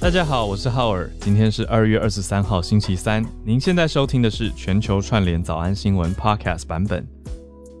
[0.00, 3.20] 大家好，我是浩尔，今天是二月二十三号星期三。
[3.44, 7.04] 您现在收听的是全球串联早安新闻 Podcast 版本。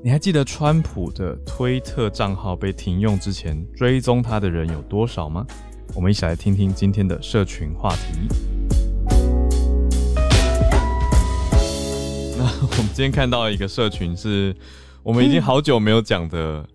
[0.02, 5.46] 你还记得川普的推特账号被停用之前，追踪他的人有多少吗？
[5.94, 8.28] 我们一起来听听今天的社群话题。
[12.36, 14.52] 那我们今天看到一个社群，是
[15.04, 16.66] 我们已经好久没有讲的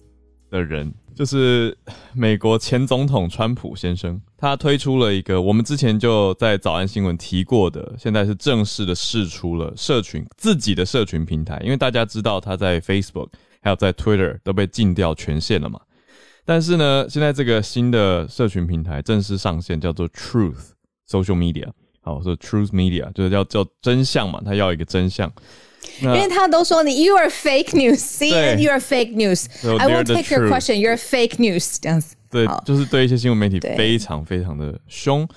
[0.50, 0.92] 的人。
[1.16, 1.78] 就是
[2.14, 11.60] 美国前总统川普先生，他推出了一个我们之前就在早安新闻提过的，现在是正式的试出了社群自己的社群平台。
[11.64, 13.30] 因为大家知道他在 Facebook
[13.62, 15.80] 还有在 Twitter 都被禁掉权限了嘛。
[16.46, 20.72] 但是呢，现在这个新的社群平台正式上线，叫做 Truth
[21.08, 21.70] Social Media，
[22.02, 25.32] 好，说 Truth Media 就是要叫真相嘛，他要一个真相。
[26.02, 30.76] 因为他都说你 you are fake news，CNN you are fake news，I won't take your question.
[30.76, 31.78] You are fake news.
[31.82, 32.16] 这样子。
[32.30, 35.28] 对，就是对一些新闻媒体非常非常的凶。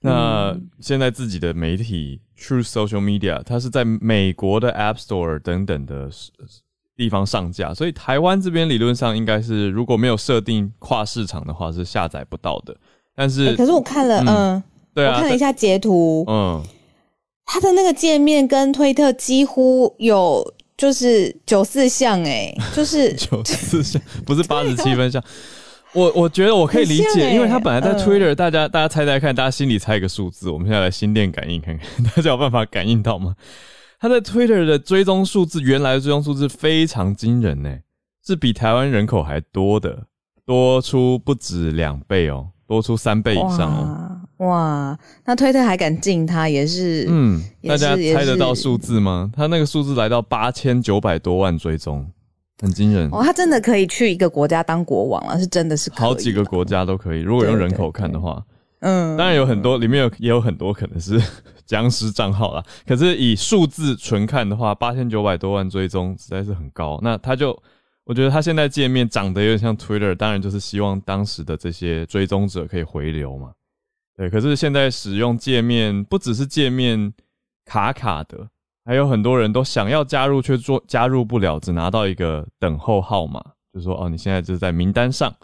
[0.00, 6.10] 那现在自己的媒体 True Social Media，它是在美国的 App Store 等等的
[6.96, 12.76] 地方上架，所以台湾这边理论上应该是如果没有设定跨市场的话是下载不到的。
[13.14, 14.62] 但是，可是我看了，嗯，
[14.92, 16.60] 对啊，我看了一下截图，嗯。
[17.44, 25.22] 它的那个界面跟推特几乎有就是九四像哎， 就是九四像，不是八十七分像。
[25.92, 30.48] 我我觉得我可以理解，因为他本来在 Twitter，大家大家猜猜看，大家心里猜一个数字。
[30.48, 33.34] 我们现在来心电感应看看， 大家有办法感应到吗？
[34.00, 37.76] 他在 Twitter 的追踪数字，原来的追踪数字非常惊人呢，
[38.26, 40.04] 是比台湾人口还多的，
[40.46, 44.11] 多出不止两倍哦，多出三倍以上哦。
[44.42, 49.30] 哇，那推特还敢进他也是，嗯，大家猜得到数字吗？
[49.36, 52.04] 他那个数字来到八千九百多万追踪，
[52.60, 53.08] 很惊人。
[53.12, 57.20] 哦，他真的可以去一个国家当国王了，是真的是好几个国家都可以。
[57.20, 58.44] 如果用人口看的话，
[58.80, 61.22] 嗯，当然有很多里面有也有很多可能是
[61.64, 62.64] 僵尸账号啦。
[62.84, 66.98] 可是以数字纯看的话，八千九百多万追踪实在是很高。
[67.00, 67.56] 那他就
[68.04, 73.52] 我觉得他现在界面长得有点像 Twitter，当然就是希望当时的这些追踪者可以回流嘛。
[74.22, 77.12] 对，可是现在使用界面不只是界面
[77.64, 78.48] 卡卡的，
[78.84, 83.42] 还有很多人都想要加入却做加入不了，只拿到一个等候号码，
[83.74, 85.34] 就说哦，你现在就是在名单上，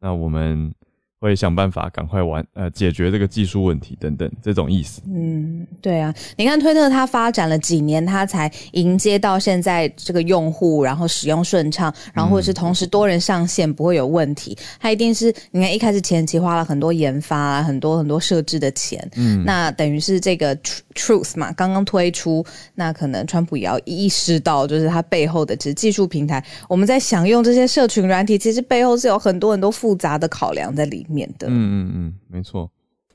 [0.00, 0.74] 那我们。
[1.20, 5.00] 会想办法赶快完呃解决这个技术问题等等这种意思。
[5.06, 14.54] 嗯，对啊，你看推特它发展了几年，它才迎接到现在这个用户，然后使用顺畅，然后或者是同时多人上线不会有问题。
[14.78, 19.08] 它一定是你看一开始前期花了很多研发、很多很多设置的钱。
[19.16, 20.54] 嗯，那等于是这个
[20.94, 22.44] Truth 嘛，刚刚推出，
[22.74, 31.13] 那可能川普也要意识到，就是它背后的其实技术平台，我们在享用这些社群软体，其实背后是有很多很多复杂的考量在里面。
[31.14, 32.70] 面的，嗯嗯嗯，没错。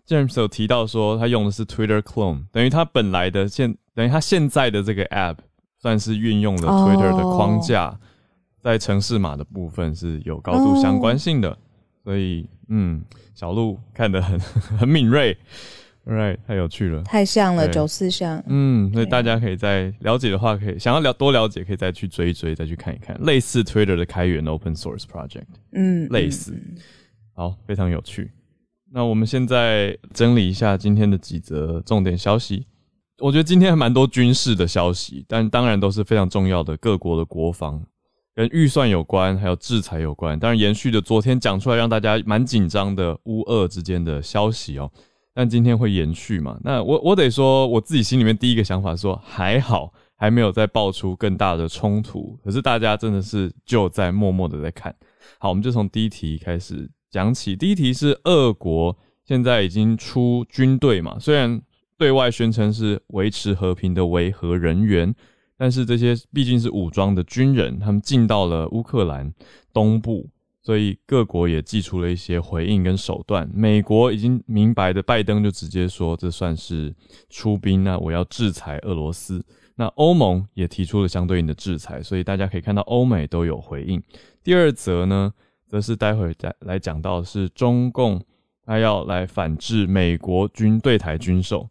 [0.07, 5.37] James 有提到说，他用的是 Twitter Clone，等于他本来的现，等于他现在的这个 App
[5.77, 7.99] 算是运用了 Twitter 的框架，
[8.59, 11.55] 在城市码的部分是有高度相关性的。
[12.03, 13.03] 所以，嗯，
[13.35, 14.39] 小鹿看得很
[14.79, 15.37] 很敏锐
[16.07, 18.41] ，Right，太有趣了，太像了，九四像。
[18.47, 25.43] 嗯，所以大家可以在了解的话，可以想要了多了解，可以再去追一追，再去看一看类似 Twitter 的开源 Open Source Project，
[25.73, 26.59] 嗯，类似。
[27.39, 28.29] 好，非常有趣。
[28.91, 32.67] 那我们现在整理一下今天的几则重点消息。
[33.19, 37.81] 我觉得今天还蛮多军事的消息，但当然都是非常重要的，各国的国防
[38.35, 40.37] 跟预算有关，还有制裁有关。
[40.37, 44.91] 当然，延续的昨天讲出来让大家蛮紧张的乌俄之间的消息哦。
[45.33, 46.59] 但今天会延续嘛？
[46.61, 52.37] 那我我得说，我自己心里面第一个想法说，还好还没有再爆出更大的冲突。
[52.43, 54.93] 可是大家真的是就在默默的在看。
[55.39, 56.91] 好，我们就从第一题开始。
[57.11, 61.17] 讲起第一题是俄国现在已经出军队嘛？
[61.19, 61.61] 虽然
[61.97, 65.13] 对外宣称是维持和平的维和人员，
[65.57, 69.33] 但是这些毕竟是武装的军人，他们进到了乌克兰
[69.73, 70.29] 东部，
[70.61, 73.49] 所以各国也寄出了一些回应跟手段。
[73.53, 76.93] 美国已经明白的，拜登就直接说这算是
[77.29, 79.43] 出兵那我要制裁俄罗斯。
[79.75, 84.01] 那欧盟也提出了相对应的制裁，所以大家可以看到欧美都有回应。
[84.43, 85.33] 第二则呢？
[85.69, 88.19] 则是待会再来讲到是中共，
[88.65, 91.69] 他要来反制美国军对台军售。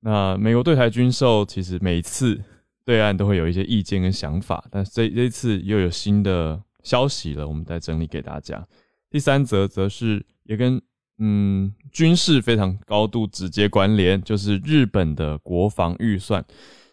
[0.00, 2.40] 那美国对台军售，其实每次
[2.84, 8.66] 对岸都会有一些意见跟想法，但是这这次又有新的消息了，我们再整理给大家。
[9.08, 10.80] 第三则则是也跟
[11.18, 16.44] 嗯军事非常高度直接关联，就是日本的国防预算，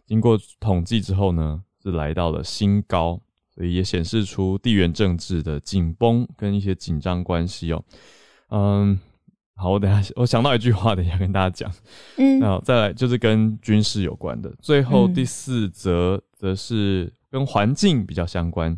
[0.05, 3.19] 经过统计之后呢，是来到了新高。
[3.55, 7.83] 所以也显示出地缘政治的紧绷跟一些紧张关系哦。
[8.49, 8.99] 嗯，
[9.55, 11.73] 好，我等下我想到一句话，等一下跟大家讲。
[12.17, 14.53] 嗯，那再来就是跟军事有关的。
[14.59, 18.75] 最后第四则则是跟环境比较相关，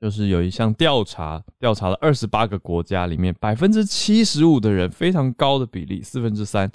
[0.00, 6.70] 就是有一项调查，调查了二十八个国家里面，百分之七十五的人，非常高的比例，四分之三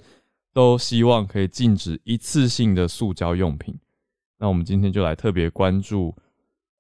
[0.53, 3.77] 都希望可以禁止一次性的塑胶用品。
[4.39, 6.15] 那我们今天就来特别关注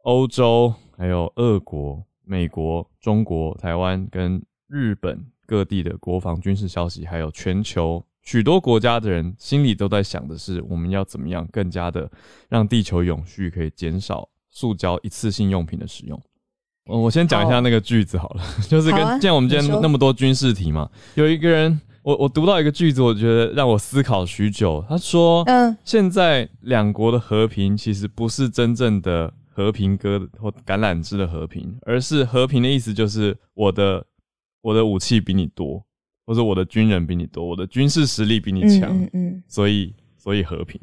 [0.07, 5.25] 欧洲、还有俄国、美国、中国、台湾跟日本。
[5.45, 12.11] 各地的国防军事消息，还有全球许多国家的人心里都在想的是，我们要怎么样更加的
[12.49, 16.21] 让地球永续，可以减少塑胶一次性用品的使用。
[16.89, 24.83] 嗯，我先讲一下那个句子好了，就是跟像我们今天那么多军事题嘛，有一个人，我我读到一个句子，我觉得让我思考许久。
[24.89, 34.05] 他说，嗯，现在两国的和平其实不是真正的和平鸽或橄榄枝的和平，而是和平的意思就是我的。
[34.61, 35.81] 我的武器比你多，
[36.25, 40.81] 或者我的军人比你多，我的军事实力比你强，嗯嗯，所以所以和平，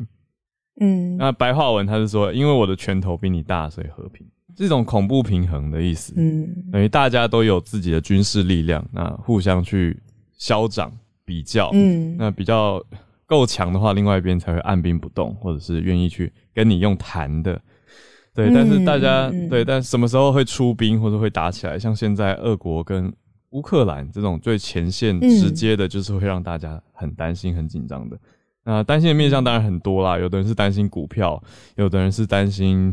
[0.80, 4.26] 嗯，那白话文他是说，因为我的拳头比你大，所以和平，
[4.56, 10.00] 这种恐怖平衡的意思，嗯，等于大家都有自己的军事力量，那互相去
[10.38, 10.90] 消长
[11.22, 12.82] 比较，嗯，那比较
[13.26, 17.60] 够强的话，另外一边才会按兵不动，或者是愿意去跟你用谈的，
[18.34, 21.78] 对，但是大家对，但什么时候会出兵或者会打起来？
[21.78, 23.12] 像现在俄国跟
[23.50, 28.18] 乌克兰这种最前线直接的，就是会让大家很担心、很紧张的。
[28.64, 31.40] 那担心的面向当然很多啦，有的人是担心股票，
[31.76, 32.92] 有的人是担心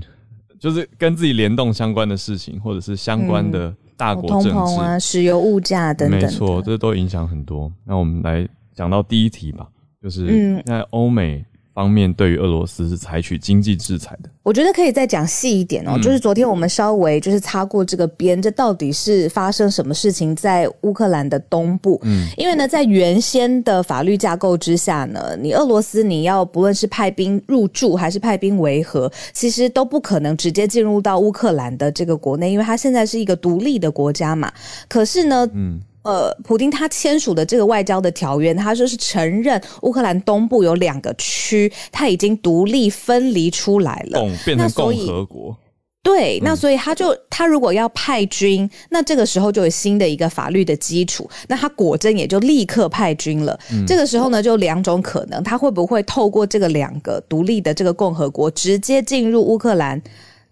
[0.60, 6.20] 就是跟自己联动相关的事情，或者是相关的大国政治啊、石油物价等等。
[6.20, 7.72] 没错，这都影响很多。
[7.84, 9.68] 那我们来讲到第一题吧，
[10.00, 11.44] 就是在欧美。
[11.82, 15.98] 方面对于俄罗斯是采取经济制裁的，我觉得可以再讲细一点哦。
[15.98, 22.00] 就是昨天我们稍微就是擦过这个边，这到底是发生什么事情在乌克兰的东部？
[22.04, 34.52] 嗯，因为呢，在原先的法律架构之下呢，你俄罗斯你要不论是派兵入驻还是派兵维和，其实都不可能直接进入到乌克兰的这个国内，因为它现在是一个独立的国家嘛。
[34.88, 35.82] 可是呢，嗯。
[36.04, 45.56] 呃，普丁他签署的这个外交的条约，他说是承认乌克兰东部有两个区，他已经独立分离出来了，变成共和国。
[46.04, 53.60] 对，那所以他就他如果要派军，那这个时候就有新的一个法律的基础，那他果真也就立刻派军了。
[53.86, 60.02] 这个时候呢，就两种可能，他会不会透过这个两个独立的这个共和国直接进入乌克兰？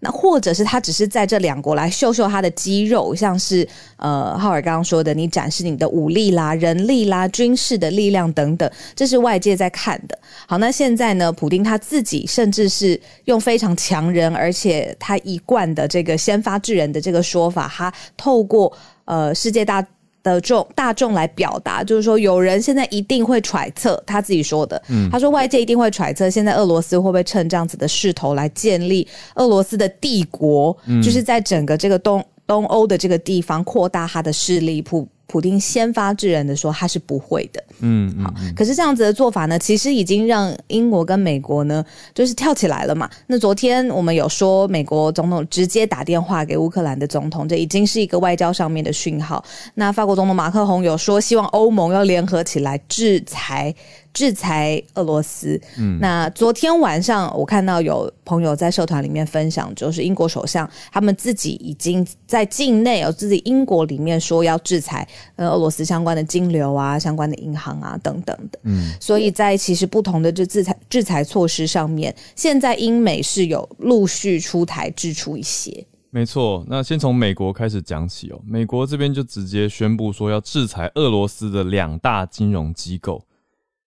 [0.00, 3.68] 那或者是他只是在这两国来秀秀他的肌肉，像是
[3.98, 10.18] 呃浩尔刚刚说的，你展示你的武力啦、人力啦、军事的力量等等，这是外界在看的。
[10.46, 18.72] 好，那现在呢，普丁他自己甚至是用非常强人，而且他一贯的这个先发制人的这个说法，他透过
[19.04, 19.86] 呃世界大。
[20.22, 24.80] 的众大众来表达，就是说，有人现在一定会揣测他自己说的，
[25.10, 34.82] 他说外界一定会揣测，现在俄罗斯会不会趁这样子的势头来建立俄罗斯的帝国，就是在整个这个东东欧的这个地方扩大他的势力。
[34.82, 43.08] 普普丁先发制人的说他是不会的，嗯，好，可是这样子的做法呢，其实已经让英国跟美国呢就是跳起来了嘛。
[43.28, 49.44] 那昨天我们有说，美国总统直接打电话给乌克兰的总统，这已经是一个外交上面的讯号。
[49.74, 53.72] 那法国总统马克宏有说，希望欧盟要联合起来制裁。
[54.12, 55.60] 制裁俄罗斯。
[55.78, 68.58] 嗯，那昨天晚上我看到有朋友在社团里面分享，就是英国首相他们自己已经在境内有自己英国里面说要制裁呃俄罗斯相关的金流啊、相关的银行啊等等的。
[68.64, 75.84] 嗯，所以在其实不同的这制裁制裁措施上面，现在英美是有陆续出台制出一些。
[76.12, 78.40] 没错，那先从美国开始讲起哦。
[78.44, 83.22] 美国这边就直接宣布说要制裁俄罗斯的两大金融机构。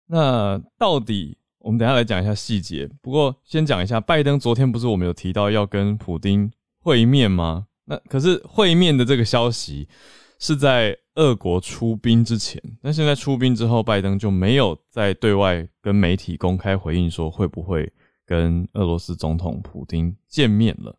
[0.08, 2.90] 那到底我们等下来讲一下细节。
[3.02, 6.50] 不过先讲一下，拜登昨天不是我们有提到要跟普丁
[6.82, 7.68] 会面吗？
[7.86, 9.88] 那可是会面的这个消息
[10.40, 12.62] 是在俄国出兵之前。
[12.82, 17.92] 那现在出兵之后，拜登就没有在对外跟媒体公开回应说会不会
[18.26, 20.98] 跟俄罗斯总统普丁见面了。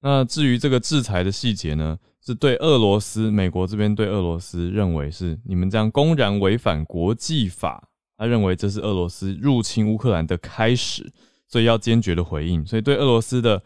[0.00, 7.89] 那至于这个制裁的细节呢，是对俄罗斯，美国这边对俄罗斯认为是你们这样公然违反国际法。
[8.20, 11.10] 他认为这是俄罗斯入侵乌克兰的开始，
[11.48, 12.66] 所以要坚决的回应。
[12.66, 13.62] 所以对俄罗斯的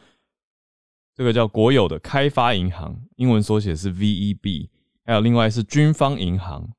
[1.12, 4.68] 这个叫国有的开发银行，英文缩写是 VEB，
[5.04, 6.70] 还有另外是军方银行，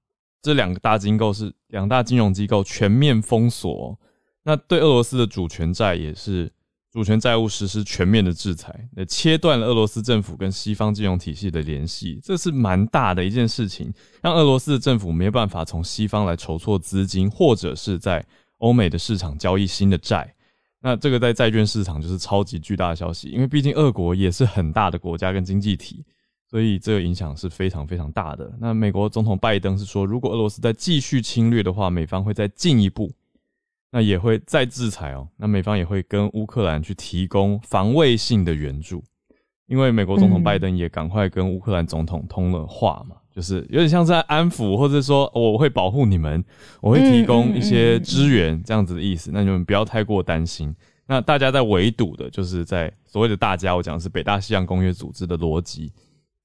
[0.42, 4.00] 这两个大金构是两大金融机构全面封锁。
[4.44, 6.50] 那对俄罗斯的主权债也是
[6.96, 18.26] 主权债务实施全面的制裁，那切断了俄罗斯政府跟西方金融体系的联系，这是蛮大的一件事情，让俄罗斯的政府没办法从西方来筹措资金，或者是在
[18.60, 20.34] 欧美的市场交易新的债。
[20.80, 26.02] 那这个在债券市场就是超级巨大的消息，因为毕竟俄国也是很大的国家跟经济体，
[26.50, 28.50] 所以这个影响是非常非常大的。
[28.58, 33.12] 那美国总统拜登是说，如果俄罗斯再继续侵略的话，美方会再进一步。
[33.96, 35.26] 那也会再制裁哦。
[35.38, 39.02] 那美方也会跟乌克兰去提供防卫性的援助，
[39.68, 46.44] 因为美国总统拜登也赶快跟乌克兰总统通了话嘛，就是有点像在安抚，或者说我会保护你们，
[46.82, 49.32] 我会提供一些支援这样子的意思。
[49.34, 50.76] 那你们不要太过担心。
[51.08, 55.94] 那大家在围堵的，就是在所谓的大家，我讲的是北大西洋公约组织的逻辑，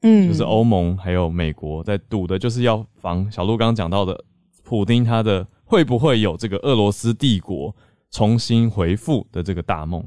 [0.02, 4.24] 嗯，就是欧盟还有美国在赌的，就是要防小鹿刚刚讲到的
[4.62, 5.44] 普丁他的。
[5.70, 7.72] 会不会有这个俄罗斯帝国
[8.10, 10.04] 重新回复的这个大梦？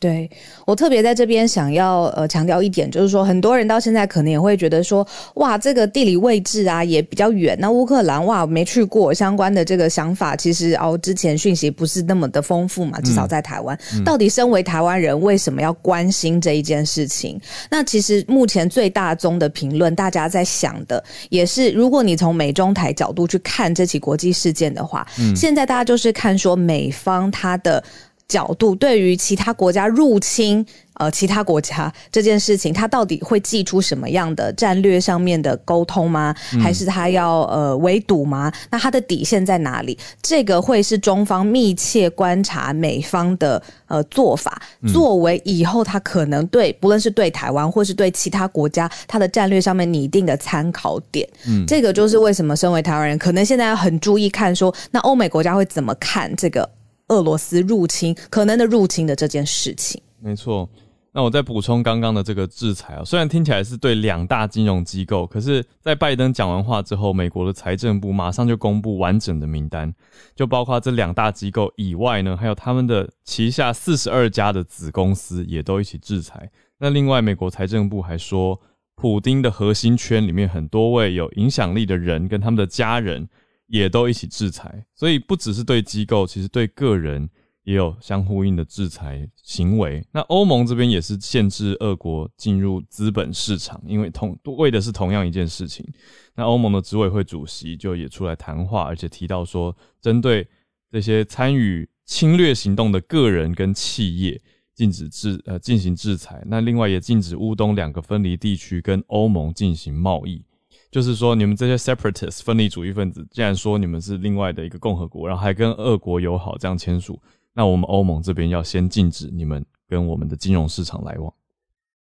[0.00, 0.28] 对
[0.64, 7.54] 我特别在这边想要呃强调一点，就是说很多人到现在可能也会觉得说，哇，这个地理位置啊也比较远。
[7.60, 13.78] 那乌克兰哇没去过，相关的这个想法其实哦之前讯息不是那么的丰富嘛，至少在台湾。
[14.02, 17.38] 到底身为台湾人为什么要关心这一件事情？
[17.70, 27.84] 那其实目前最大宗的评论，大家在想的也是，如果你从美中台角度去看这起国际事件的话，现在大家就是看说美方它的。
[28.30, 36.32] 角度对于其他国家入侵呃其他国家这件事情，他到底会寄出什么样的战略上面的沟通吗？
[36.62, 38.52] 还是他要呃围堵吗？
[38.70, 39.98] 那他的底线在哪里？
[40.22, 51.28] 这个会是中方密切观察美方的呃做法，作为以后他可能对不论是对台湾或是对其他国家，他的战略上面拟定的参考点。
[51.48, 56.68] 嗯，这个就是为什么身为台湾人，可能现在要很注意看说，那欧美国家会怎么看这个。
[57.10, 60.68] 俄罗斯入侵可能的入侵的这件事情，没错。
[61.12, 69.92] 那我再补充刚刚的这个制裁啊，虽然听起来是对两大金融机构，可是，在拜登讲完话之后，美国的财政部马上就公布完整的名单，
[70.36, 76.48] 就包括这两大机构以外呢，还有他们的旗下四十二家的子公司也都一起制裁。
[76.78, 78.60] 那另外，美国财政部还说，
[78.94, 83.28] 普丁的核心圈里面很多位有影响力的人跟他们的家人。
[83.70, 87.30] 也都一起制裁，所以不只是对机构，其实对个人
[87.62, 90.04] 也有相呼应的制裁行为。
[90.12, 95.86] 那欧盟这边也是限制俄国进入资本市场，因为同为的是同样一件事情。
[96.34, 100.48] 那欧盟的执委会主席就也出来谈话，而且提到说，针对
[100.90, 104.42] 这些参与侵略行动的个人跟企业，
[104.74, 106.42] 禁止制呃进行制裁。
[106.46, 110.42] 那另外也禁止乌东两个分离地区跟欧盟进行贸易。
[110.90, 117.20] 就是说，你们这些 separatist 分离主义分子，既然说你们是另外的一个共和国，然后还跟俄国友好，这样签署，
[117.54, 121.32] 那我们欧盟这边要先禁止你们跟我们的金融市场来往，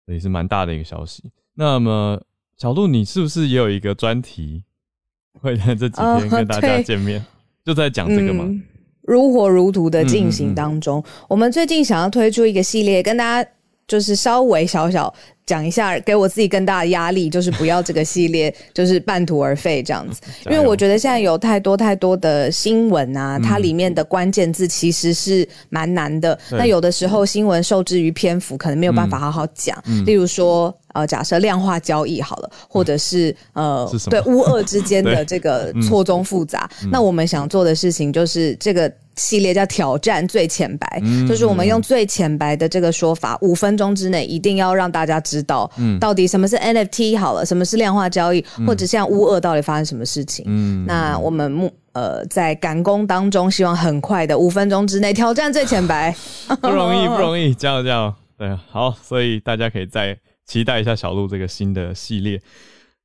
[0.06, 1.22] 也是蛮大的一个消息。
[1.54, 2.20] 那么，
[2.56, 4.64] 小鹿，你是不是也有一个专题
[5.40, 7.24] 会在这几天跟大家见面？
[7.64, 8.44] 就在讲这个吗？
[9.02, 13.50] 如火如荼的进行当中，我们最近想要推出一个系列，跟大家
[13.92, 15.12] 就是稍微小小。
[15.44, 20.20] 讲一下，给我自己更大的压力，就是不要这个系列 就是半途而废这样子。
[20.46, 26.38] 因为我觉得现在有太多太多的新闻啊，它里面的关键字其实是蛮难的。
[26.52, 29.76] 那有的时候新闻受制于篇幅，可能没有办法好好讲。
[30.06, 38.90] 例如说，呃，假设量化交易好了，或者是呃，对乌俄之间的 这个错综复杂，那我们想做的事情就是这个。
[39.16, 50.44] 系列叫挑战最浅白，就是我们用最浅白的这个说法，五分钟之内一定要让大家知道，到底什么是 NFT 好了，什么是量化交易，或者像乌二到底发生什么事情。
[50.48, 56.14] 嗯，那我们目呃在赶工当中，希望很快的五分钟之内挑战最浅白，
[56.62, 58.14] 不容易不容易，加油加油！
[58.38, 60.16] 对，好，所以大家可以再
[60.46, 62.40] 期待一下小鹿这个新的系列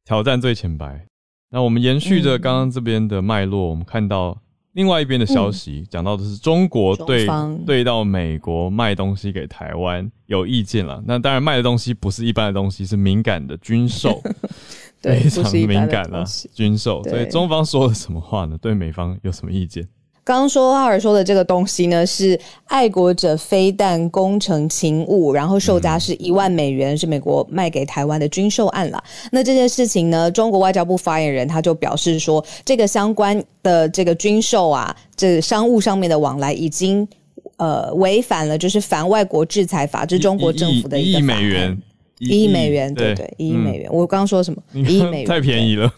[0.06, 1.06] 挑战最浅白。
[1.52, 4.38] 那我们延续着刚刚这边的脉络，我们看到。
[4.77, 7.27] 另外一边的消息讲到的是中国对
[7.65, 11.01] 对到美国卖东西给台湾有意见了。
[11.07, 14.22] 那当然卖的东西不是一般的东西，是敏感的军售，
[15.01, 17.03] 非常敏感了军售。
[17.05, 18.55] 所以中方说了什么话呢？
[18.62, 19.88] 对美方有什么意见？
[20.27, 29.01] 刚刚说哈尔说的这个东西呢，是爱国者飞弹工程勤务，然后售价是一万美元，是美国卖给台湾的军售案了。
[29.31, 37.07] 那这件事情呢，中国外交部发言人他就表示说，这个相关的这个军售啊，这商务上面的往来已经
[37.55, 41.81] 呃违反了就是反外国制裁法，这中国政府的一亿美元，
[42.19, 43.89] 一亿美元，对对，一亿美元。
[43.93, 44.62] 我刚刚说什么？
[44.74, 45.89] 一亿美元太便宜了，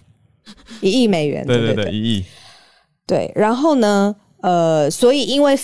[0.82, 2.24] 一亿美元，对对 对，一亿。
[3.10, 4.16] 对，然后呢？
[4.42, 5.58] 呃，所以因为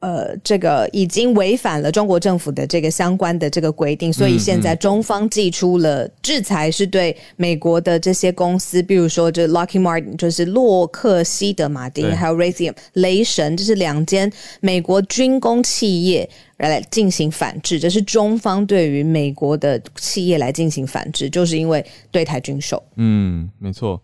[0.00, 16.28] 呃，这个已经违反了中国政府的这个相关的这个规定，所以现在中方寄出了制裁，是对美国的这些公司，比如说这 Lucky Martin，就是洛克希德马丁，还有 Raytheon 雷神，这是两间美国军工企业
[16.58, 17.78] 来进行反制。
[17.80, 22.82] 这是中方对于美国的企业来进行反制，就是因为对台军售。
[22.96, 23.98] 嗯，没错。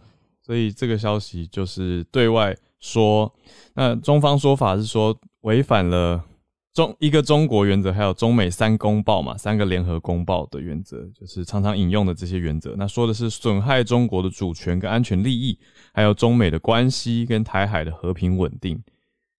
[0.51, 3.33] 所以这个消息就是对外说，
[3.75, 5.17] 那中方说法是说。
[5.43, 6.23] 违反了
[6.75, 12.75] 中一个中国原则，还有中美三公报嘛，三个联合公报的原则，就是常常引用的这些原则。
[12.77, 15.59] 那说的是损害中国的主权跟安全利益，
[15.95, 18.79] 还有中美的关系跟台海的和平稳定。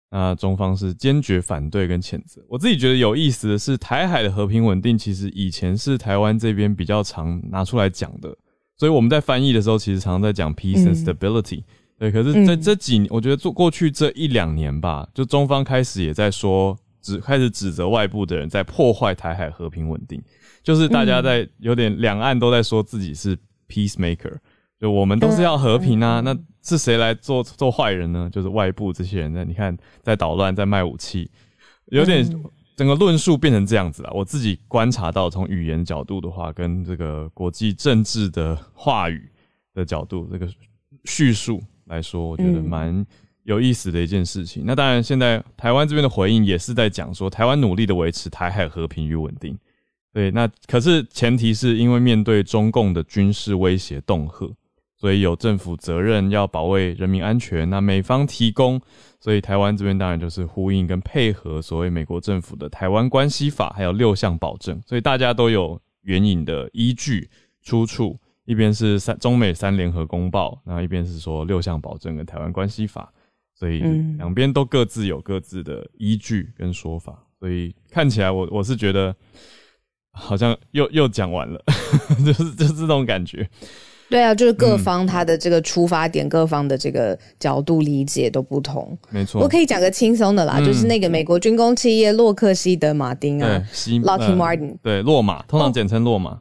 [0.10, 2.44] 那中方是坚决反对跟谴责。
[2.50, 8.36] 我自己觉得有意思的是，台海的和平稳定其实以前是台湾这边比较常拿出来讲的，
[8.82, 11.62] 所以我们在翻译的时候，其实常常在讲 peace and stability。
[12.00, 20.20] 对，可是在这几年，我觉得做过去这一两年吧，就中方开始也在说，指开始指责外部的人在破坏台海和平稳定，
[20.64, 23.38] 就是大家在有点两岸都在说自己是
[23.70, 24.34] peacemaker，
[24.80, 28.28] 就我们都是要和平啊，那是谁来做做坏人呢？
[28.34, 31.30] 就是外部这些人在你看在捣乱，在卖武器，
[31.92, 32.28] 有点
[32.82, 34.12] 整个论述变成这样子了。
[34.12, 39.30] 我自己观察到，从语言角度的话，跟这个国际政治的话语
[39.76, 40.50] 的角度，这个
[41.06, 41.62] 叙述。
[41.86, 43.06] 来说，我觉得蛮
[43.44, 44.64] 有意思的一件事情。
[44.66, 49.56] 那当然，现在台湾这边的回应也是在讲说，台湾努力的维持台海和平与稳定。
[50.12, 54.52] 对，那可是前提是因为面对中共的军事威胁恫吓，
[55.02, 57.68] 所以有政府责任要保卫人民安全。
[57.72, 58.80] 那美方提供，
[59.20, 67.28] 所以台湾这边当然就是呼应跟配合所谓美国政府的《台湾关系法》还有六项保证，所以大家都有援引的依据
[67.64, 68.20] 出处。
[68.46, 73.12] 一边是三中美三联合公报，然后一边是说六项保证跟台湾关系法，
[73.56, 73.80] 所以
[74.18, 79.16] 两边都各自有各自的依据跟说法，所以看起来我我是觉得
[80.12, 81.64] 好像又又讲完了，
[82.24, 83.50] 就是就是这种感觉。
[84.12, 88.96] 对啊，就是各方他的这个出发点，各方的这个角度理解都不同。
[89.10, 96.38] 没错，我可以讲个轻松的啦，就是那个美国军工企业洛克希德马丁啊，Lockheed Martin，对，洛马，通常简称洛马。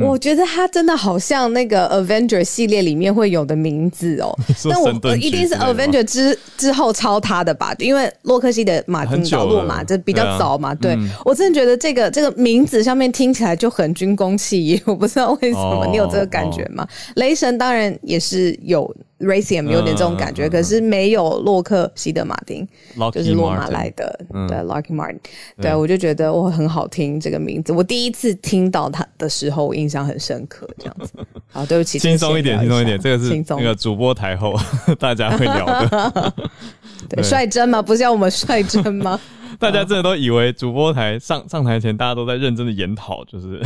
[0.00, 4.32] 我觉得他真的好像那个 Avenger 系列里面会有的名字哦，
[4.66, 7.74] 那我一定是 Avenger 之之后抄他的吧？
[7.78, 10.74] 因为洛克希的马丁·早落嘛这比较早嘛。
[10.74, 16.86] 对我真的觉得这个这个名字上面听起来就很军工企业，我不知道为什么，你有这个感觉吗？
[17.16, 18.94] 雷神当然也是有。
[19.20, 22.66] Raytheon 有点这种感觉，可是没有洛克希德马丁，
[23.12, 25.18] 就是洛马来的，对，Lucky Martin，
[25.60, 27.72] 对我就觉得我，很好听这个名字。
[27.72, 31.12] 我第一次听到他的时候，我印象很深刻，这样子。
[31.50, 34.54] 好，对不起，轻松一点，轻松一点，这个是那个主播台后
[35.00, 36.32] 大家会聊的。
[37.10, 37.82] 对，率真吗？
[37.82, 39.18] 不是要我们率真吗？
[39.60, 43.60] 大家真的都以为主播台上上台前，大家都在认真的研讨，就是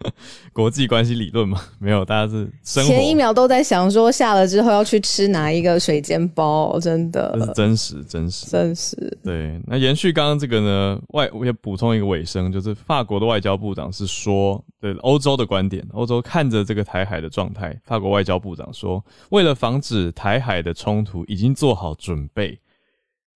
[0.54, 1.60] 国际关系理论嘛？
[1.78, 9.18] 没有，大家是前一秒都在想说下了之后要去吃哪一个水煎包，真的，这是真实，真实，真实。
[9.22, 22.58] 对，那延续刚刚这个呢，外我也补充一个尾声，就是法国的外交部长是说，对欧洲的观点，欧洲看着这个台海的状态，法国外交部长说，为了防止台海的冲突，已经做好准备。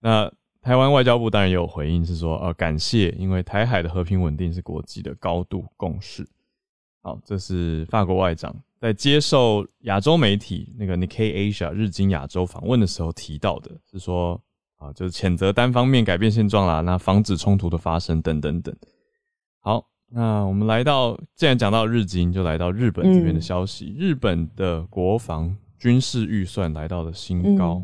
[0.01, 0.33] 那。
[0.61, 6.27] 台湾外交部当然也有回应，是说呃感谢，因为台海的和平稳定是国际的高度共识。
[7.01, 14.40] 好，这是法国外长在接受亚洲媒体那个 Nikkei Asia 日经亚洲访问的时候提到的，是说
[14.77, 18.75] 啊，就是谴责单方面改变现状啦，那防止冲突的发生等等等。
[19.61, 27.83] 好，那我们来到，既然讲到日经，就来到日本这边的消息，日本的国防军事预算来到了新高。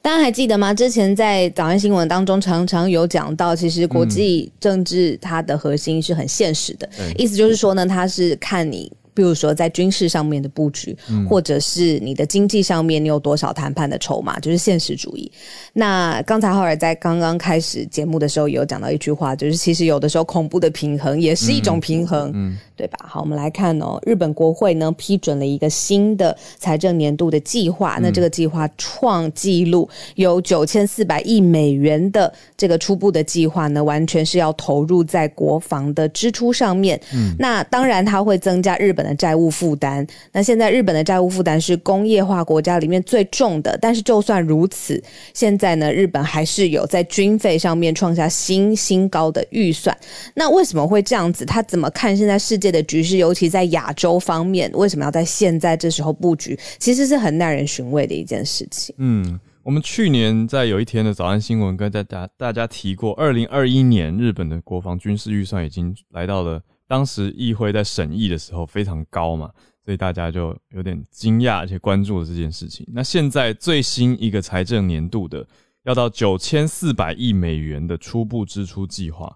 [0.00, 0.74] 大家还记得吗？
[0.74, 8.90] 之前在早安新闻当中常常有讲到，其实国际政治它的核心是很现实的，意思就是说呢，它是看你。
[9.14, 10.96] 比如说，在军事上面的布局，
[11.28, 15.30] 或者是你的经济上面，你有多少谈判的筹码，就是现实主义。
[15.74, 22.98] 那刚才浩尔在刚刚开始节目的时候，有讲到一句话，就是其实有的时候恐怖的平衡也是一种平衡，嗯对吧？
[23.06, 36.98] 好，我们来看哦，日本国会呢批准了一个新的财政年度的计划，那这个计划创纪录，有九千四百亿美元的这个初步的计划呢，完全是要投入在国防的支出上面。
[37.12, 39.01] 嗯，那当然它会增加日本。
[39.04, 43.78] 的债务负担，那现在日本的债务负担是工业化国家里面最重的。
[43.80, 45.02] 但是就算如此，
[45.34, 49.96] 现在呢，日本还是有在军费上面创下新新高的预算。
[50.34, 51.44] 那为什么会这样子？
[51.44, 53.16] 他怎么看现在世界的局势？
[53.16, 56.58] 尤其在亚洲方面，为什么要在现在这时候布局？
[56.78, 58.94] 其实是很耐人寻味的一件事情。
[58.98, 66.60] 嗯，我们去年在有一天的早安新闻跟大家大家提过，二零二一年日本的国防军事预算已经来到了
[66.92, 69.50] 当时议会在审议的时候非常高嘛，
[69.82, 72.86] 所以大家就有点惊讶而且关注了这件事情。
[72.92, 75.48] 那现在最新一个财政年度的
[75.84, 79.34] 要到九千四百亿美元的初步支出计划，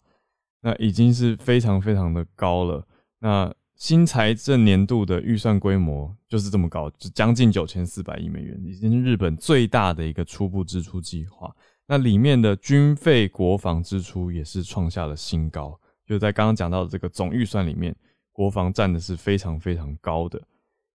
[0.60, 2.86] 那已经是非常非常的高了。
[3.20, 11.50] 那新财政年度的预算规模就是这么高，就将近九千四百亿美元，已经是日本最大的一个初步支出计划。
[11.86, 17.94] 那里面的军费、国防支出也是创下了新高，就在刚刚讲到的这个总预算里面，
[18.32, 20.40] 国防占的是非常非常高的。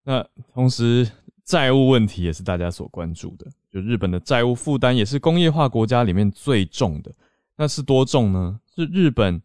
[0.04, 1.08] 那同时，
[1.44, 7.12] 债务问题也是大家所关注的，就日本的债务负担也是工业化国家里面最重的。
[7.56, 8.58] 那是多重呢？
[8.74, 9.40] 是日本。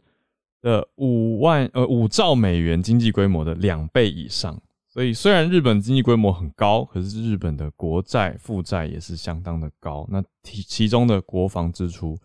[0.59, 10.05] 的五万呃五兆美元经济规模的两倍以上，所以虽然日本经济规模很高，可是日本的国债负债也是相当的高。
[10.09, 12.17] 那其其中的国防支出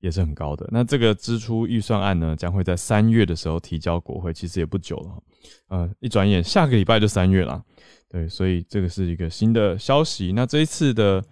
[0.00, 0.68] 也是很高的。
[0.72, 5.22] 那这个支出预算案呢，将会在三月的时候提交国会，其实也不久了，
[5.68, 7.62] 呃，一转眼下个礼拜就三月了。
[8.08, 10.32] 对，所以这个是一个新的消息。
[10.32, 11.24] 那这一次的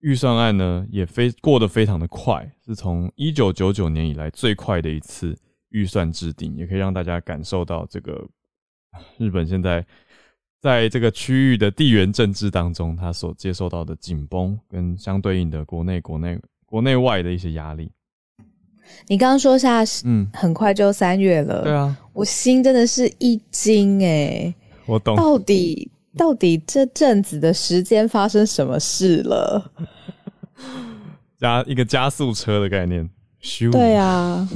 [0.00, 5.36] 预算案呢，也非过得非常的快，是从一九九九年以来最快的一次。
[5.70, 8.26] 预算制定也可以让大家感受到这个
[9.18, 9.84] 日本现在
[10.60, 17.90] 在这个区域的地缘政治当中，它所接受到的紧绷跟相对应的国内、国内、国内外的一些压力。
[19.08, 24.54] 你刚刚说下，嗯，很快就三月了，对啊，我心真的是一惊哎，
[24.86, 29.72] 我懂，到底到底这阵子的时间发生什么事了？
[31.38, 33.08] 加一个加速车的概念。
[33.70, 34.48] 对啊，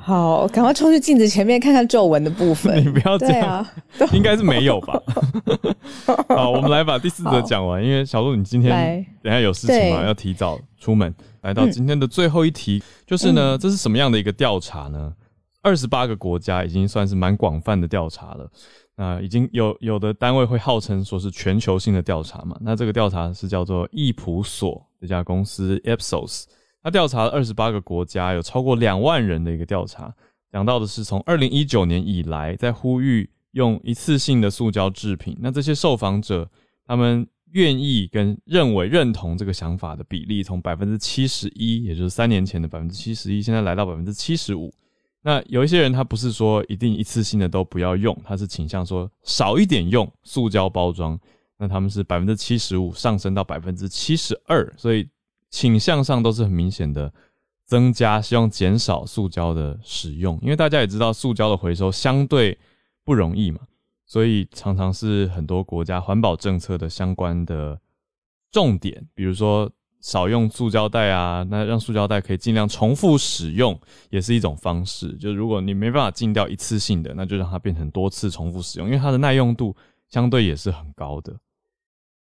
[0.00, 2.76] 好，赶快冲去镜子前面看看皱纹的部分。
[2.84, 3.66] 你不要这样，
[4.12, 5.00] 应该是没有吧？
[6.28, 7.82] 好，我们来把第四则讲完。
[7.82, 11.14] 因为小鹿，你今天等下有事情嘛，要提早出门。
[11.44, 15.12] 来到今天的最后一题，就是呢，这是什么样的一个调查呢？
[15.60, 18.50] 二十八个国家已经算是蛮广泛的调查了。
[18.96, 22.56] 那已经有有的单位会号称说是全球性的调查嘛？
[22.62, 26.44] 那这个调查是叫做易普所这家公司 Ipsos。
[26.82, 30.14] 它调查了二十八个国家，有超过两万人的一个调查，
[30.50, 35.36] 讲到的是从二零一九年以来，在呼吁用一次性的塑胶制品。
[35.40, 36.48] 那这些受访者，
[36.86, 44.72] 他们愿意跟认为认同这个想法的比例，从百分之七十一，也就是三年前的百分之七十一，现在来到百分之七十五。
[45.22, 51.18] 那有一些人，他不是说一定一次性的都不要用，他是倾向说少一点用塑胶包装。
[51.58, 55.08] 那他们是百分之七十五上升到百分之七十二，所以。
[55.50, 57.14] 倾向上都是很明显的
[57.64, 62.58] 增加，希望减少塑胶的使用，因为大家也知道塑胶的回收相对
[63.04, 63.60] 不容易嘛，
[64.06, 67.80] 所以常常是很多国家环保政策的相关的
[68.50, 73.78] 重点，比如说少用塑胶袋啊，那让塑胶袋可以尽量重复使用，
[74.10, 75.16] 也是一种方式。
[75.16, 79.74] 就如果你没办法禁掉一次性的，那就让它变成多次重复使用，因为它的耐用度
[80.08, 81.34] 相对也是很高的。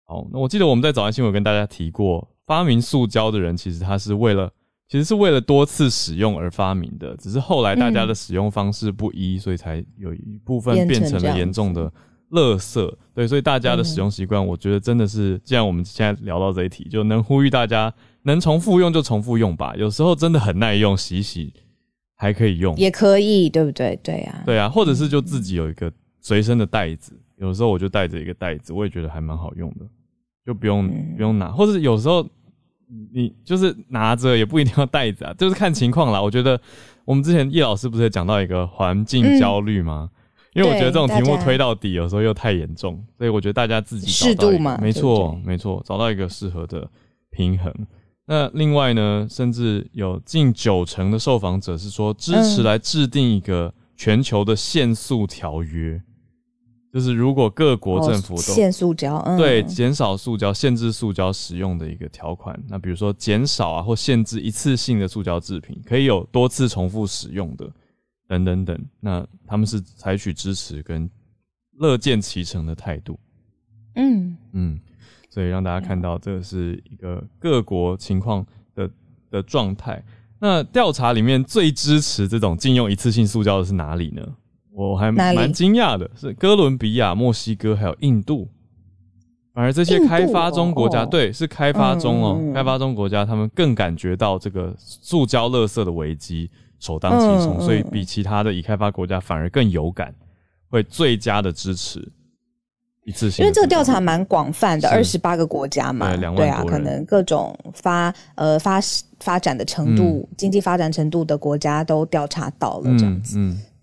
[0.05, 2.29] 好，那我记得我们在早安新闻跟大家提过。
[2.47, 4.53] 发明塑胶的人，其实他是为了，
[4.91, 7.17] 其实是为了多次使用而发明的。
[7.17, 11.89] 只是后来大家的使用方式不一，所以才有一部分变成了严重的
[12.33, 12.93] 垃圾。
[13.15, 19.77] 对，所以大家的使用习惯，我觉得真的是，既然我们现在聊到这一题，就能呼吁大家能重复用就重复用吧。
[19.77, 21.55] 有时候真的很耐用，洗洗
[22.17, 23.95] 还可以用，也可以，对不对？
[24.03, 29.87] 对啊，对啊，或者是就自己有一个随身的袋子，有时候我就带着一个袋子，我也觉得还蛮好用的，
[30.45, 32.29] 就不用不用拿，或者有时候。
[33.13, 36.21] 你就是拿着也不一定要带着啊，就是看情况啦。
[36.21, 36.61] 我觉得
[37.05, 40.11] 我们之前叶老师不是也讲到一个环境焦虑吗？
[40.53, 46.91] 因为我觉得这种题目推到底有时候又太严重，所以我觉得大家自己适度嘛，没错没错，找到一个适合的
[47.31, 47.73] 平衡。
[48.27, 56.03] 那另外呢，甚至有近九成的受访者是说支持来制定一个全球的限速条约。
[56.93, 67.71] 就是如果各国政府都限塑胶，嗯对减少塑胶、限制塑胶使用的一个条款，那比如说减少啊或限制一次性的塑胶制品，可以有多次重复使用的，
[68.27, 71.09] 等等等，那他们是采取支持跟
[71.79, 73.19] 乐见其成的态度。
[73.95, 74.81] 嗯嗯，
[75.29, 78.91] 所以让大家看到这是一个各国情况的
[79.31, 80.03] 的状态。
[80.41, 84.27] 那调查里面最支持这种禁用一次性塑胶的是哪里呢？
[84.73, 88.49] 我还蛮惊讶的，是哥伦比亚、墨西哥还有印度，
[89.53, 100.15] 反而这些开发中国家，对，是开发中哦，开发中国家，他们更感觉到这个塑胶垃圾的危机首当其冲，所以比其他的已开发国家反而更有感，
[100.71, 102.01] 会最佳的支持
[103.05, 108.81] 一次性，因为这个调查蛮广泛的，二十八个国家嘛，对，对啊，可能各种发呃发
[109.19, 113.39] 发展的程度、经济发展程度的国家都调查到了这样子。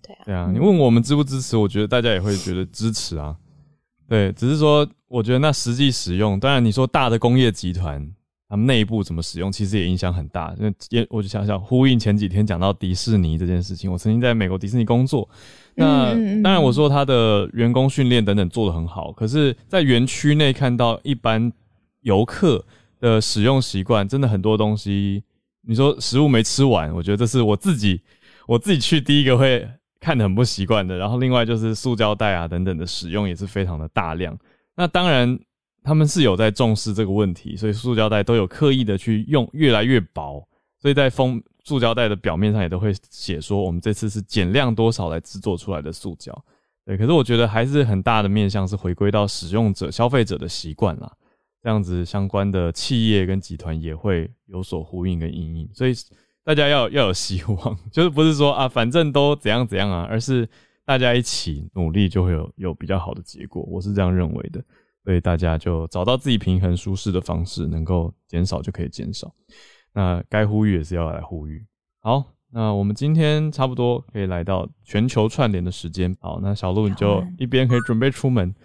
[0.10, 1.58] 嗯，对啊，对啊，你问我们支不支持？
[1.58, 3.36] 我觉得大家也会觉得支持啊。
[4.08, 8.12] 对，只是说，我觉得那实际使用，当然你说大的工业集团。
[8.50, 10.56] 他们内部怎么使用，其实也影响很大。
[10.58, 15.28] 因为也我就想想呼应前几天讲到迪士尼这件事情，我曾经在美国迪士尼工作。
[15.76, 21.52] 那当然，我说他的员工训练等等做得很好，可是，在园区内看到一般
[22.04, 22.64] 游客
[23.02, 25.22] 的使用习惯，真的很多东西，
[25.68, 28.00] 你说食物没吃完，我觉得这是我自己
[28.48, 29.68] 我自己去第一个会
[30.00, 30.98] 看得很不习惯的。
[30.98, 34.38] 然后另外就是塑胶袋啊等等的使用也是非常的大量。
[34.76, 35.40] 那当然。
[35.84, 40.46] 他们是有在重视这个问题，所以塑胶袋都有刻意的去用越来越薄，
[40.82, 46.46] 所以在封塑胶袋的表面上也都会写说，我们这次是减量多少来制作出来的塑胶。
[46.84, 51.10] 对，可是我觉得还是很大的面向是回归到使用者、消费者的习惯啦，
[51.64, 55.94] 这样子相关的企业跟集团也会有所呼应跟应应，所以
[56.48, 60.48] 大家要要有希望，就是不是说啊，反正都怎样怎样啊，而是
[60.86, 64.64] 大家一起努力就会有有比较好的结果，我是这样认为的。
[65.04, 69.30] 所以大家就找到自己平衡舒适的方式，能够减少就可以减少。
[69.92, 71.66] 那该呼吁也是要来呼吁。
[72.00, 76.16] 好，那我们今天差不多可以来到全球串联的时间。
[76.22, 78.56] 好，那小鹿你就一边可以准备出门，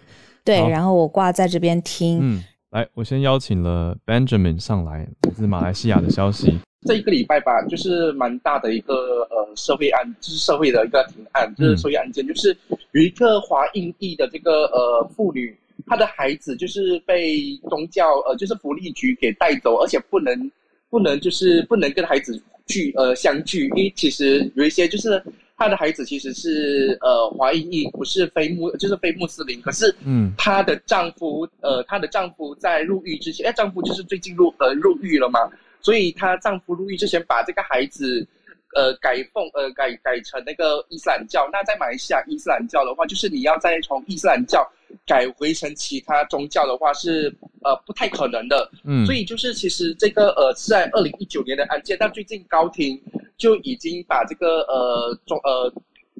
[0.45, 2.19] 对，然后我挂在这边听。
[2.21, 6.57] 嗯，来，我先邀请了 Benjamin 上来，来自马来西亚的消息。
[6.87, 8.95] 这一个礼拜吧，就是蛮大的一个
[9.29, 12.57] 呃社会案，就是社会的一个庭案，就是社会案件，就是
[12.93, 15.55] 有一个华印裔的这个呃妇女。
[15.85, 20.51] 她的孩子就是被宗教呃，就是福利局给带走，而且不能
[20.89, 25.23] 不能就是不能跟孩子聚呃相聚，因为其实有一些就是
[25.63, 35.39] 他的孩子其实是呃华裔，不是非穆就是非穆斯林，可是嗯，她的丈夫呃她的丈夫在入狱之前，哎，丈夫就是最近入呃入狱了嘛，
[35.79, 38.27] 所以她丈夫入狱之前把这个孩子。
[38.75, 41.47] 呃，改奉呃改改成那个伊斯兰教。
[41.51, 44.67] 那在马来西亚伊斯兰教的话，就是你要再从伊斯兰教
[45.05, 47.33] 改回成其他宗教的话，是
[47.63, 48.69] 呃不太可能的。
[48.83, 52.99] 嗯，所以就是其实这个呃是在二零一九年的案件，但最近高庭
[53.37, 55.71] 就已经把这个呃中呃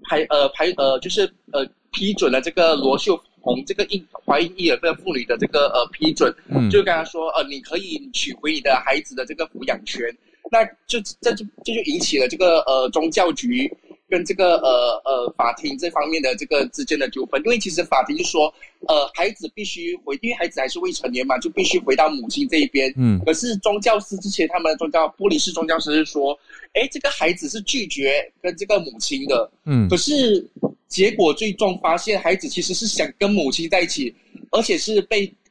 [0.04, 6.34] 排呃排呃就是呃批准了这个罗秀红这个印怀孕伊尔这个妇女的这个呃批准，
[6.70, 10.16] 就跟他说呃你可以取回你的孩子的这个抚养权。
[10.52, 13.72] 那就这就这就引起了这个呃宗教局
[14.10, 18.54] 跟这个呃呃法庭这方面的这个之间的纠纷，因为其实法庭就说，
[18.88, 22.94] 呃孩子必须回，因为孩子还是未成年嘛，就必须回到母亲这一边。
[22.98, 23.20] 嗯。
[23.26, 26.38] 可是宗教师之前他们的宗教玻璃式宗教师是说，
[26.74, 29.50] 哎这个孩子是拒绝跟这个母亲的。
[29.66, 29.90] 嗯。
[29.90, 30.46] 可是
[30.88, 34.14] 结果最终发现，孩子其实是想跟母亲在一起，
[34.52, 35.43] 而且是被呃。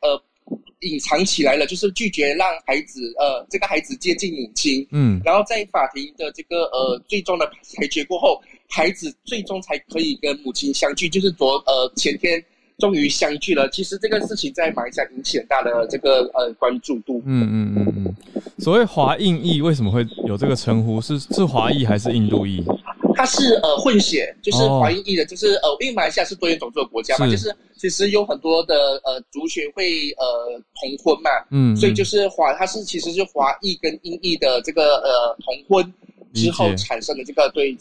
[0.83, 4.87] 隐藏起来了，就是拒绝让孩子，呃，这个孩子接近母亲。
[4.91, 12.43] 嗯，然后在法庭的这个呃最终的裁决过后，孩子最终才可以跟母亲相聚，就是昨呃前天
[12.79, 13.69] 终于相聚了。
[13.71, 17.23] 其实这个事情在马来西亚引起很大的这个呃关注度。
[17.25, 18.17] 嗯嗯嗯嗯。
[18.59, 21.01] 所谓华印裔为什么会有这个称呼？
[21.01, 22.65] 是是华裔还是印度裔？
[23.15, 35.95] 它是呃混血，就是华裔裔的，就是呃，因为马来西亚是多元种族的国家嘛，就是其实有很多的呃族群会呃同婚嘛，嗯，所以就是华，它是其实是华裔跟英裔的这个呃同婚
[36.33, 37.77] 之后产生的这个对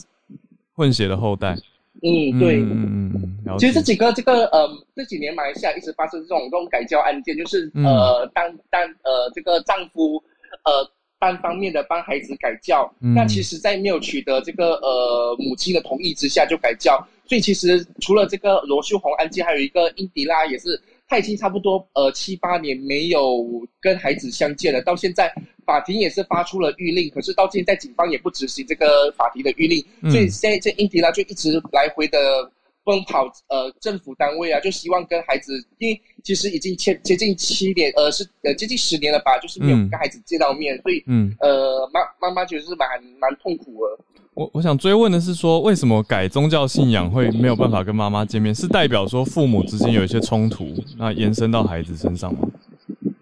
[0.75, 1.55] 混血的后代，
[2.01, 10.21] 嗯，对，嗯其实这几个这个呃这几年马来西亚一直发生这种这种改教案件，就是呃当当呃这个丈夫
[10.63, 10.89] 呃。
[11.21, 23.45] 单方面的帮孩子改教，那其实，在没有取得这个呃母亲的同意之下就改教，所以其实除了这个罗秀红案件，还有一个英迪拉也是，他已经差不多呃七八年没有
[23.79, 25.31] 跟孩子相见了，到现在
[25.63, 29.79] 法庭也是发出了谕令，可是到现在警方也不执行这个法庭的谕令，
[30.11, 32.51] 所以现在这英迪拉就一直来回的。
[32.83, 42.87] 奔跑，呃，政府单位啊，就希望跟孩子，因为其实已经接接近七年，呃，是呃接近十年了吧，就是没有跟孩子见到面，所以，嗯，呃，妈妈妈觉得是蛮
[43.19, 44.03] 蛮痛苦的。
[44.33, 48.55] 我我想追问的是说，为什么改宗教信仰会没有办法跟妈妈见面？
[48.55, 50.65] 是代表说父母之间有一些冲突，
[50.97, 52.47] 那延伸到孩子身上吗？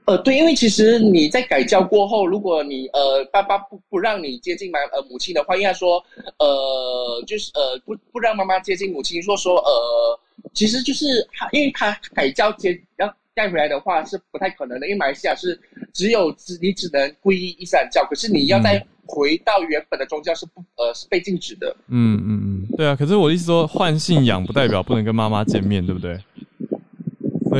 [0.10, 6.04] 呃，对，因为其实你在改教过后，如果你呃爸爸不不让你接近妈呃母亲的话，应该说
[6.40, 10.20] 呃就是呃不不让妈妈接近母亲，说说呃
[10.56, 15.60] 其实就是他，因为他改教接要带回来的话是不太可能的，因为马来西亚是
[15.94, 21.76] 只有只你只能皈依伊斯兰教，可是你要再回到原本的宗教是不呃是被禁止的。
[21.88, 26.18] 嗯嗯嗯，对啊，可是我的意思说换信仰不代表不能跟妈妈见面，对不对？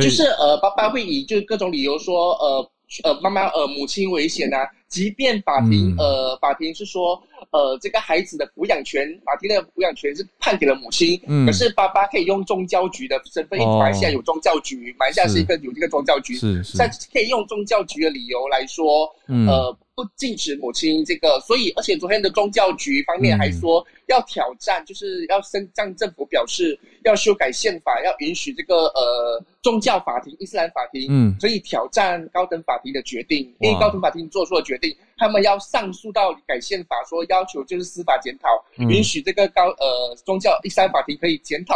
[0.00, 2.70] 就是呃，爸爸会以就是各种理由说呃
[3.04, 7.20] 呃妈妈呃母亲危险啊，即便法庭呃法庭是说
[7.50, 16.78] 呃这个孩子的抚养权，法庭的抚养权是判给了母亲，嗯，可是爸爸可以用宗教局的身份，因为马来西亚有宗教局，马来西亚是一个有这个宗教局，是是，
[17.12, 19.08] 可以用宗教局的理由来说，
[19.46, 19.76] 呃。
[19.92, 38.48] 不禁止母亲这个，所以而且昨天的宗教局方面还说要挑战，就是要向向政府表示要修改宪法，要允许这个呃宗教法庭伊斯兰法庭，嗯，所以挑战高等法庭的决定，因为高等法庭做出了决定，他们要上诉到改宪法，说要求就是司法检讨，
[38.88, 41.74] 允许这个高呃宗教第三法庭可以检讨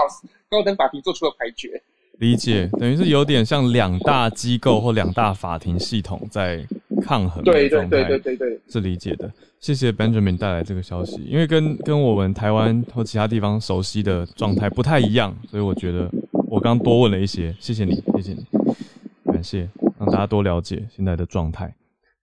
[0.49, 1.81] 高等法庭做出的裁决。
[2.19, 6.65] 理解，等于是有点像两大机构或两大法庭系统在
[7.03, 9.31] 抗衡对对对对对对，是理解的。
[9.61, 16.11] 谢谢 Benjamin 带来这个消息，因为跟跟我们台湾或其他地方熟悉的状态不太一样，所以我觉得
[16.49, 17.55] 我刚多问了一些。
[17.61, 18.47] 谢谢你，谢谢你，
[19.31, 21.75] 感谢让大家多了解现在的状态。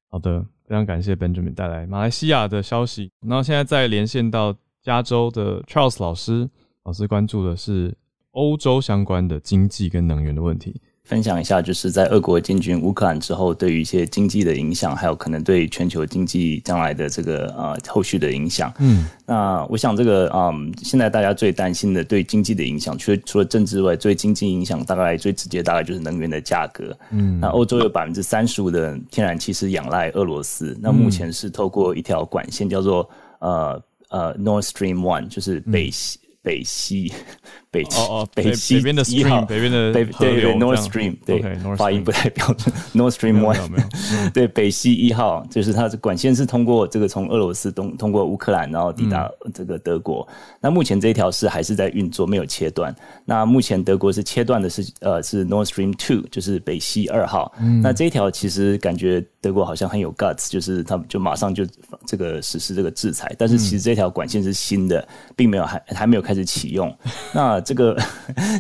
[0.10, 3.12] 好的，非常感谢 Benjamin 带来马来西亚的消息。
[3.20, 6.50] 那现在再连线到加州的 Charles 老师，
[6.86, 7.94] 老师关注的是。
[8.34, 10.80] 欧洲相关的经济跟能源的问题，
[11.12, 18.74] 分享一下，就是在俄国进军乌克兰之后，对于一些经济的影响，还有可能对全球经济将来的这个呃后续的影响。
[18.80, 26.98] 嗯，那我想这个嗯，现在大家最担心的对经济的影响，除了除了政治外，对经济影响大概最直接大概就是能源的价格。
[27.10, 37.12] 嗯，那欧洲有百分之三十五的天然气是仰赖俄罗斯，那目前是透过一条管线叫做呃呃 North Stream One，就是北西北西。
[37.72, 41.42] 北哦哦，北西边的一号，北边的北对对，North Stream，对，
[41.78, 43.58] 发音不太标准，North Stream One，
[44.34, 50.28] 对，北西一号就是它的管线是通过这个从俄罗斯东通过乌克兰，然后抵达这个德国。
[50.60, 52.94] 那目前这一条是还是在运作，没有切断。
[53.24, 57.54] 那目前德国是切断的是呃是 North Stream Two，就是北西二号。
[57.82, 61.66] 那这一条其实感觉德国好像很有 guts，就是他们就马上就
[62.06, 63.34] 这个实施这个制裁。
[63.38, 65.08] 但是其实这条管线是新的，
[65.38, 66.94] 并没有还还没有开始启用。
[67.34, 67.98] 那这个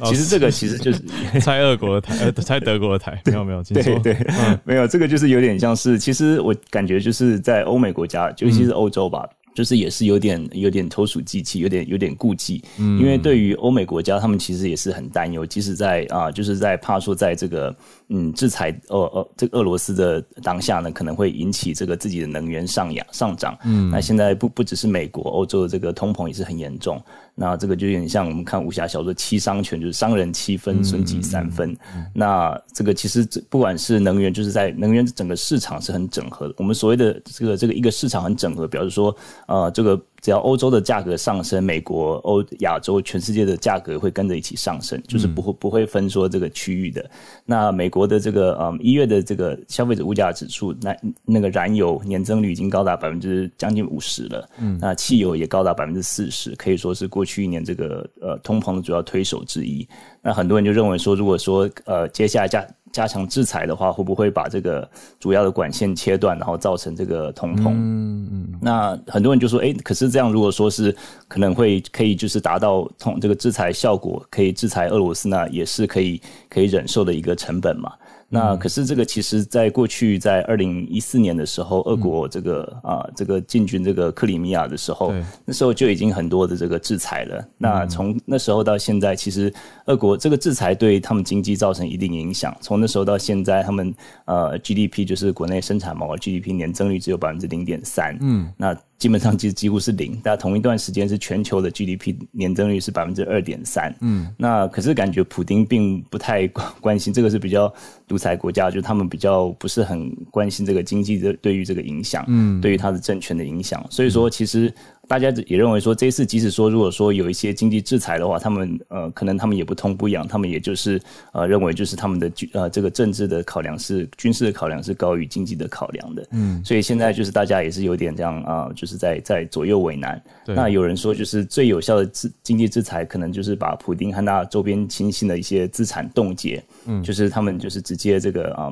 [0.06, 1.02] 其实这个其实就是
[1.42, 4.18] 猜俄国的台，呃，猜德国的台，没有没有，对对，
[4.64, 9.28] 没有这个就是有点像是，其实我感觉就是在欧美国家，尤其是欧洲吧。
[9.54, 17.76] 就是也是有点有点投鼠忌器，有点有点顾忌，嗯，因为对于欧美国家，他们其实也是很担忧，即使在啊，就是在怕说在这个
[18.08, 27.04] 嗯制裁呃呃这个俄罗斯的当下呢，可能会引起这个自己的能源上扬上涨，嗯，那现在不不只是美国，欧洲的这个通膨也是很严重，
[27.42, 31.76] 那这个就有点像我们看武侠小说七伤拳，就是伤人七分，损己三分，
[32.14, 39.16] 那这个其实不管是能源，就是在能源整个市场是很整合的，我们所谓的这个这个一个市场很整合，表示说。
[39.48, 40.00] 呃，这个。
[40.22, 47.10] 只要欧洲的价格上升，美国、欧、亚洲、全世界的价格会跟着一起上升，就是不会不会分说这个区域的。
[47.44, 59.88] 那美国的这个呃一月的这个消费者物价指数，那那个燃油年增率已经高达百分之将近五十了，嗯，那汽油也高达百分之四十，可以说是过去一年这个呃通膨的主要推手之一。
[60.22, 64.88] 那很多人就认为说，如果说呃接下来加加强制裁的话，会不会把这个
[65.20, 67.70] 主要的管线切断，然后造成这个通膨？
[67.70, 68.60] 嗯嗯。
[68.62, 70.12] 那很多人就说，哎，可是。
[70.12, 70.94] 这样，如果说是
[71.30, 77.94] 可能会可以就是达到通这个制裁效果，可以制裁俄罗斯呢，也是可以可以忍受的一个成本嘛。
[78.34, 85.14] 那可是这个其实，在过去在二零一四年的时候，俄国这个啊这个进军这个克里米亚的时候，
[85.44, 87.46] 那时候就已经很多的这个制裁了。
[87.58, 89.54] 那从那时候到现在，其实
[89.88, 92.56] 俄国这个制裁对他们经济造成一定影响。
[92.62, 98.18] 从那时候到现在，他们呃 GDP 就是国内生产毛 GDP 年增率只有百分之零点三。
[98.22, 100.18] 嗯，那基本上其实几乎是零。
[100.24, 103.94] 但同一段时间是全球的 GDP 年增率是百分之二点三。
[104.00, 106.48] 嗯，那可是感觉普丁并不太
[106.80, 107.68] 关心这个是比较
[108.08, 108.18] 独。
[108.22, 114.72] 裁国家就他们比较不是很关心这个经济的对于这个影响，嗯，对于他的政权的影响，所以说其实。
[115.12, 120.98] 大家也认为说，这一次即使说如果说有一些经济制裁的话，他们呃可能他们也不痛不痒，他们也就是
[121.34, 130.24] 呃认为就是他们的呃这个政治的考量是军事的考量是高于经济的考量的，嗯，所以现在就是大家也是有点这样啊，就是在在左右为难。
[130.46, 138.72] 那有人说就是最有效的制经济制裁，可能就是把普丁和那周边亲信的一些资产冻结，嗯，就是他们就是直接这个啊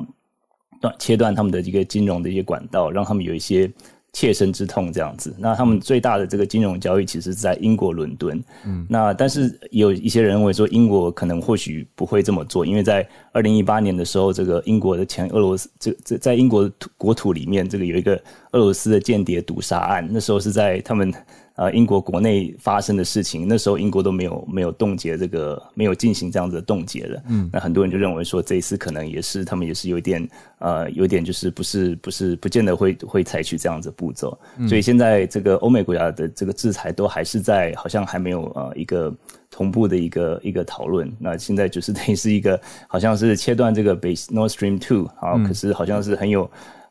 [0.80, 3.70] 断切断他们的一个金融的一些管道，让他们有一些。
[4.12, 8.42] 切身之痛这样子，那他们最大的这个金融交易其实是在英国伦敦。
[8.64, 18.14] 嗯，那但是有一些人认为说，英国可能或许不会这么做，因为在二零一八年的时候，这个英国的前俄罗斯这这在英国土国土里面，这个有一个
[18.52, 21.12] 俄罗斯的间谍毒杀案，那时候是在他们。
[21.60, 27.22] 呃英国国内发生的事情，那时候英国都没有没有冻结这个，没有进行这样子的冻结的。
[27.28, 30.26] 嗯，那很多人就认为说这一次可能也是他们也是有点
[30.60, 34.36] 呃有点就是不是不是不见得会会采取这样子步骤。
[34.66, 39.14] 所以现在这个欧美国家的这个制裁都还是在好像还没有呃一个
[39.50, 41.12] 同步的一个一个讨论。
[41.18, 42.58] 那现在就是等于是一个
[42.88, 46.50] 好像是切断这个北 North Stream Two 啊，可是好像是很有。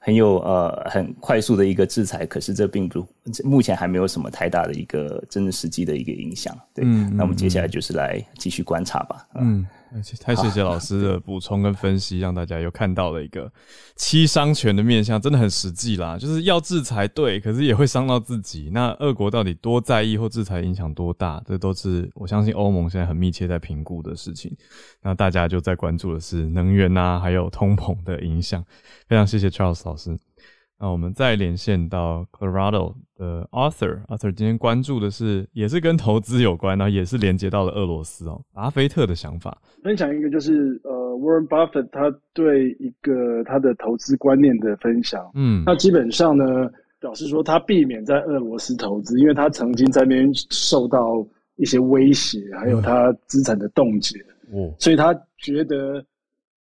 [0.10, 3.08] 很有呃很快速的一个制裁，可是这并不
[3.44, 6.58] 目前还没有什么太大的一个真正实际的一个影响。
[6.74, 9.28] 对，那我们接下来就是来继续观察吧。
[9.36, 9.64] 嗯。
[10.22, 13.52] 太谢谢老师的补充跟分析，让大家又看到了一个
[13.96, 16.18] 七伤拳的面相，真的很实际啦。
[16.18, 18.70] 就是要制裁对，可是也会伤到自己。
[18.72, 21.42] 那俄国到底多在意或制裁影响多大？
[21.46, 24.56] 这都是我相信欧盟现在很密切在评估的事情。
[25.02, 28.64] 那大家就在关注的是能源啊，还有通膨的影响。
[29.08, 30.18] 非常谢谢 Charles 老师。
[30.82, 39.62] 那我们再连线到 Colorado 的 Arthur，Arthur 今天关注的是也是跟投资有关，然后也是连接到了俄罗斯哦，巴菲特的想法。
[39.84, 45.30] 分享一个就是呃，Warren Buffett 他对一个他的投资观念的分享。
[45.34, 46.46] 嗯，那基本上呢
[47.02, 51.28] 表示说他避免在俄罗斯投资，因为他曾经在那边受到
[51.58, 54.18] 一些威胁，还有他资产的冻结。
[54.54, 56.02] 哦，所以他觉得。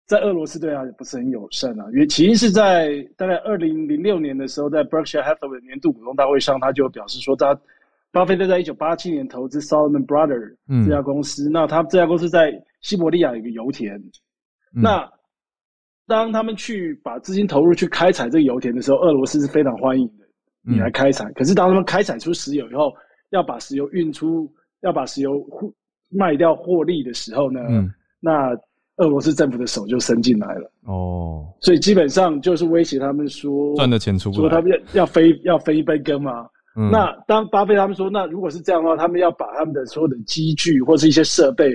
[0.10, 7.55] 在俄罗斯对他也不是很友善啊，因为起因是在大概二零零六年的时候，在 Berkshire Hathaway 年度股东大会上，他就表示说，他
[8.12, 12.51] 巴菲特在一九八七年投资 Solomon Brothers 这家公司，那他这家公司在
[12.82, 14.01] 西伯利亚有一个油田，
[14.74, 15.07] 那
[16.07, 20.26] 当他们去把资金投入去开采这个油田的时候，俄罗斯是非常欢迎的，
[20.64, 21.32] 你来开采。
[21.34, 22.91] 可是当他们开采出石油以后，
[23.30, 24.51] 要把石油运出，
[24.82, 25.34] 要把石油
[26.10, 27.60] 卖掉获利的时候呢，
[28.20, 28.57] 那
[28.99, 30.71] 俄罗斯政府的手就伸进来了。
[30.85, 36.47] 哦，所以基本上就是威胁他们说赚的钱出不来，说他们要要分要分一杯羹嘛。
[36.91, 41.71] 那当巴菲特他们说，那如果是这样的话，他们要把他们的所有的机具或是一些设备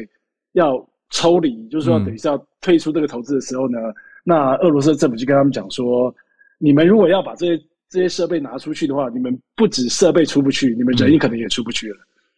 [0.53, 0.75] 要
[1.11, 3.79] 抽离，就是说等于是要退出这个投资的时候呢，
[4.25, 6.15] 那俄罗斯政府就跟他们讲说，
[6.59, 11.97] 你们如果要把这些这些设备拿出去的话，你们不止设备出不去，你们人可能也出不去了。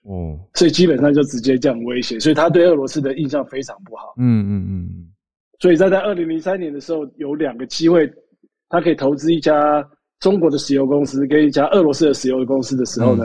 [0.09, 4.15] 哦，所以基本上就直接这样威胁，所以他对俄罗斯的印象非常不好。
[4.19, 4.89] 嗯嗯嗯。
[5.59, 8.09] 所以在在二零零三年的时候，有两个机会，
[8.69, 9.85] 他可以投资一家
[10.21, 13.25] 中国的石油公司跟一家俄罗斯的石油公司的时候呢，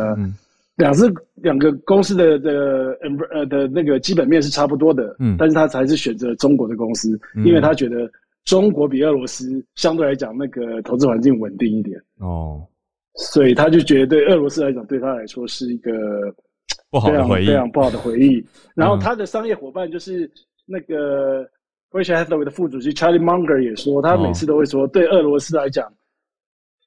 [0.78, 1.06] 两是
[1.36, 2.98] 两个公司的的
[3.32, 5.16] 呃的那个基本面是差不多的。
[5.20, 5.36] 嗯。
[5.38, 7.16] 但是他还是选择中国的公司，
[7.46, 8.10] 因为他觉得
[8.44, 12.02] 中国比俄罗斯相对来讲那个投资环境稳定一点。
[12.18, 12.66] 哦。
[13.18, 15.92] 所以他就觉得对俄罗斯来讲，对他来说是一个。
[16.90, 18.46] 不好的回忆，非常不好的回忆。
[18.76, 20.30] 然后他的商业伙伴就是
[20.66, 21.44] 那个
[21.90, 25.92] Berkshire Hathaway 的副主席 Charlie Munger 也说，他每次都会说，对俄罗斯来讲，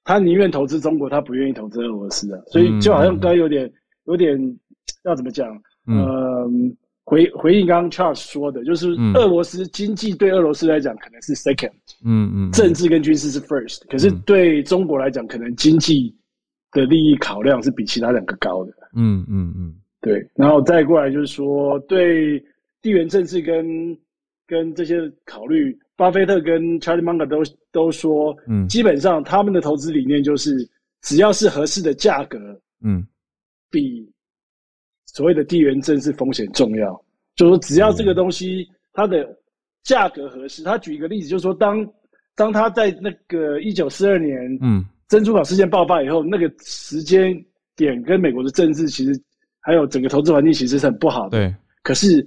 [0.04, 2.40] 他宁愿投资中国，他不愿意投资俄罗斯啊。
[2.46, 3.70] 所以就好像刚有点
[4.04, 4.38] 有点
[5.04, 5.48] 要怎么讲？
[5.86, 6.74] 嗯，
[7.04, 11.72] 回回应刚刚 Charles 说的，就是俄罗斯经济对俄罗斯来讲可能是 second，
[12.06, 16.14] 嗯嗯，政治跟军事是 first，可是对中国来讲，可能经济
[16.74, 18.72] 的利益考量是比其他两个高的。
[18.94, 19.74] 嗯嗯嗯。
[20.02, 22.38] 对，然后再过来就是说，对
[22.82, 23.98] 地缘政治跟
[24.46, 30.68] 跟这些考虑，巴菲特跟 Charlie Munger 都都说，嗯，基本上他们的投资理念就是，
[31.00, 32.38] 只要是合适的价格，
[32.82, 33.02] 嗯，
[33.70, 34.06] 比
[35.06, 36.92] 所谓的地缘政治风险重要。
[37.34, 39.26] 就是说，只要这个东西它的
[39.84, 40.62] 价格合适。
[40.62, 41.86] 他举一个例子，就是说，当
[42.36, 47.34] 当他在那个一九四二年，嗯，珍珠港事件爆发以后，那个时间
[47.76, 49.20] 点跟美国的政治其实。
[49.66, 51.38] 还有整个投资环境其实是很不好的。
[51.38, 51.54] 对。
[51.82, 52.22] 可是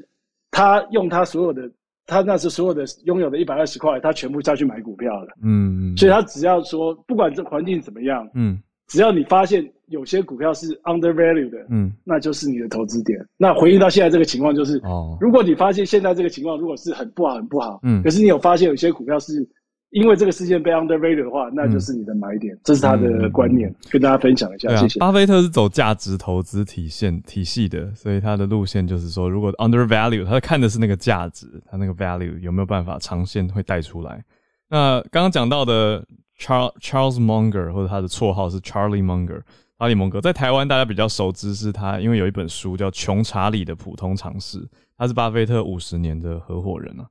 [0.49, 1.69] 他用他所有的，
[2.07, 5.36] 他那时所有的拥有的一百二十块，他全部下去买股票了。
[5.43, 5.95] 嗯。
[5.95, 8.57] 所以他只要说，不管这环境怎么样，嗯，
[8.88, 13.23] 只要你发现有些股票是 undervalue 的，嗯，那就是你的投资点。
[13.38, 19.47] 那回应到现在这个情况就是，哦，如果你发现现在这个情况如果是很不好很不好，嗯，可是你有发现有些股票是。
[19.91, 24.75] 因为这个事件被 undervalued 的话，那就是你的买点，这是他的观念，跟大家分享一下。
[24.75, 24.99] 谢谢。
[24.99, 34.23] 巴菲特是走价值投资体现体系的，所以他的路线就是说，如果 undervalue，他看的是那个价值，他那个 value 有没有办法长线会带出来。
[34.69, 36.05] 那刚刚讲到的
[36.38, 39.41] Charles Charles Munger，或者他的绰号是 Charlie Munger，
[39.79, 44.59] 查理蒙格，在台湾大家比较熟知是他，因为有一本书叫《穷查理的普通常识》，
[44.97, 47.05] 他是巴菲特五十年的合伙人啊。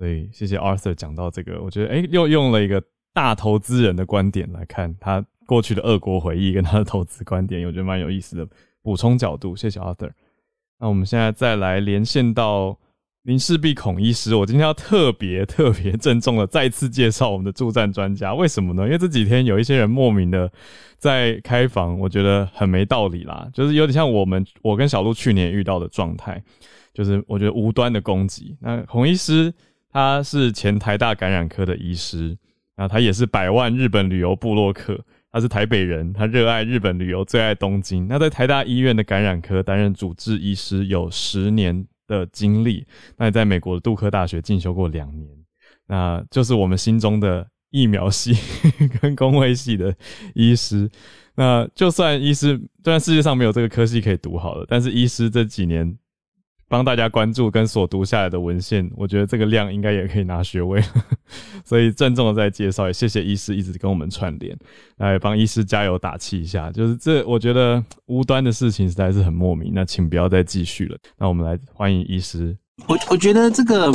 [0.00, 2.82] 所以，谢谢 Arthur 讲到这个，我觉得，哎，又用了一个
[3.12, 8.48] 大投资人的观点来看他过去的俄国回忆跟他的投资观点，我觉得蛮有意思的
[8.80, 9.54] 补充角度。
[9.54, 10.10] 谢谢 Arthur。
[10.78, 12.78] 那我们现在再来连线到
[13.24, 18.84] 林世璧孔医师，我今天要特别特别郑重的再次介绍我们的助战专家，为什么呢？
[18.84, 20.50] 因为这几天有一些人莫名的
[20.96, 26.42] 在开房，我觉得很没道理啦，就是有点像我们我跟小鹿去年遇到的状态，
[26.94, 28.56] 就是我觉得无端的攻击。
[28.62, 29.52] 那孔医师
[29.92, 32.36] 他是前台大感染科的医师，
[32.76, 34.98] 然后他也是百万日本旅游部落客，
[35.30, 38.06] 他是台北人，他热爱日本旅游，最爱东京。
[38.08, 41.86] 那在台大医院的感染科担任主治医师有十年。
[42.10, 42.84] 的经历，
[43.18, 45.30] 那也在美国的杜克大学进修过两年，
[45.86, 48.36] 那就是我们心中的疫苗系
[49.00, 49.94] 跟工卫系的
[50.34, 50.90] 医师。
[51.36, 55.96] 那就算医师，虽然世界上没有这个科系可以读好了，但是医师这几年
[56.70, 60.80] 帮大家关注跟所读下来的文献，我觉得这个量应该也可以拿学位。
[61.66, 64.56] 所以郑重的再介绍，也谢谢医师一直跟我们串联，
[64.98, 66.70] 来帮医师加油打气一下。
[66.70, 69.72] 就是这，我觉得无端的事情实在是很莫名。
[69.74, 70.96] 那请不要再继续了。
[71.18, 72.56] 那我们来欢迎医师。
[72.86, 73.90] 我我觉得这个，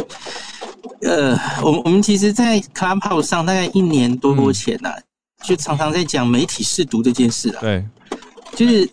[1.04, 4.94] 呃，我我们其实，在 Clubhouse 上大概一年多前呐，
[5.46, 7.62] 就常常在讲媒体试读这件事啊。
[7.62, 7.86] 对，
[8.54, 8.86] 就是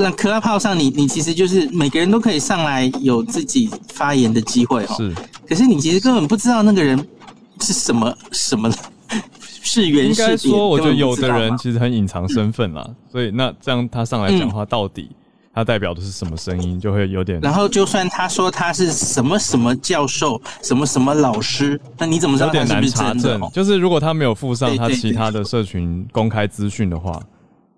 [0.00, 4.94] 在 Clubhouse 上，你你其实就是每个人都可以上来有自己发言的机会哦。
[4.96, 5.14] 是，
[5.48, 6.98] 可是你其实根本不知道那个人。
[7.62, 8.70] 是什么什么
[9.40, 10.10] 是原？
[10.10, 15.08] 应该说，我觉得有的人其实很隐藏身份啦，所以那这样他上来讲话，到底
[15.54, 17.40] 他代表的是什么声音，就会有点。
[17.40, 23.40] 然后，就算他说他是什么什么教授，什么什么老师，那你怎么知道他是不是真的？
[23.54, 27.18] 就是如果他没有附上他其他的社群公开资讯的话。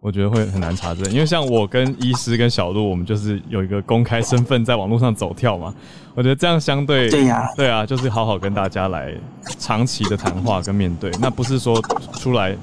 [0.08, 5.74] 我觉得会很难查证，因为像我跟医师跟小鹿，我们就是有一个公开身份在网络上走跳嘛。
[6.14, 9.14] 我觉得这样相对对呀，对啊，就是好好跟大家来
[9.58, 11.78] 长期的谈话跟面对，那不是说
[12.14, 12.56] 出来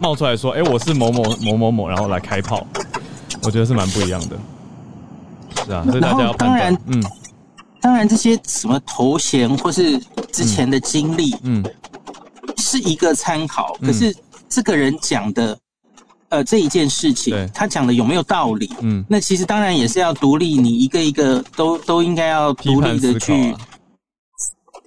[0.00, 2.66] 冒出来说，哎，我是某某某某某，然后来开炮，
[3.44, 4.36] 我觉得是蛮不一样的。
[5.64, 6.76] 是啊，所以大家要判断。
[6.86, 7.00] 嗯，
[7.80, 9.96] 当然这些什么头衔或是
[10.32, 11.64] 之前的经历，嗯，
[12.56, 14.12] 是一个参考，可是
[14.48, 15.56] 这个人讲的。
[16.30, 18.70] 呃，这一件事情，他讲的有没有道理？
[18.80, 23.54] 嗯，那其实当然也是要独立，你一个一个都都应该要独立的去。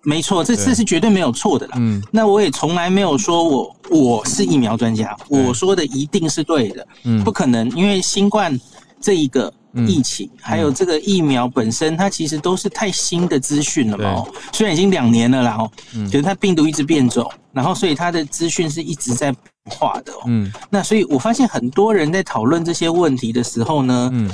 [0.05, 1.73] 没错，这这是绝对没有错的啦。
[1.77, 6.87] 嗯，那我也从来没有说我我是疫苗专家，我说的一定是对的。
[7.03, 8.57] 嗯，不可能，因为新冠
[9.01, 9.53] 这一个
[9.85, 14.23] 疫情，还有这个疫苗本身，它其实都是太新的资讯了嘛。
[14.53, 15.71] 虽然已经两年了啦，哦，
[16.05, 19.35] 可是它病毒一直变种，然后所以它的资讯是一直在。
[19.65, 24.29] 化的，嗯，那所以我发现很多人在讨论这些问题的时候呢，嗯，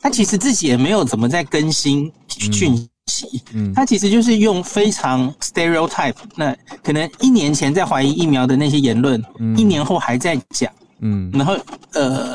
[0.00, 9.22] 他其实自己也没有怎么在更新讯息，嗯，他其实就是用非常 stereotype，那可能一年前在怀疑疫苗的那些言论，
[9.56, 11.56] 一年后还在讲，嗯，然后
[11.92, 12.34] 呃，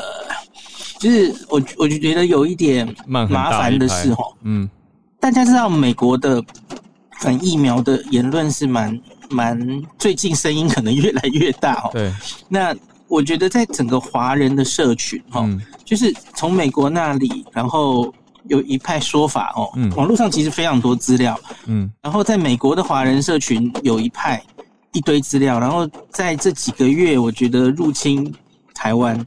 [0.98, 4.68] 就是我我就觉得有一点麻烦的事哈，嗯，
[5.20, 6.42] 大家知道美国的
[7.20, 8.98] 反疫苗的言论是蛮。
[9.34, 11.90] 蛮最近声音可能越来越大哦。
[11.92, 12.12] 对，
[12.48, 12.74] 那
[13.08, 15.44] 我觉得在整个华人的社群哈，
[15.84, 18.12] 就是从美国那里，然后
[18.48, 24.42] 有一派说法哦，网络上其实非常多资料，嗯，然后在美国的华人社群有一派
[24.92, 28.32] 一堆资料，然后在这几个月，我觉得入侵
[28.74, 29.18] 台湾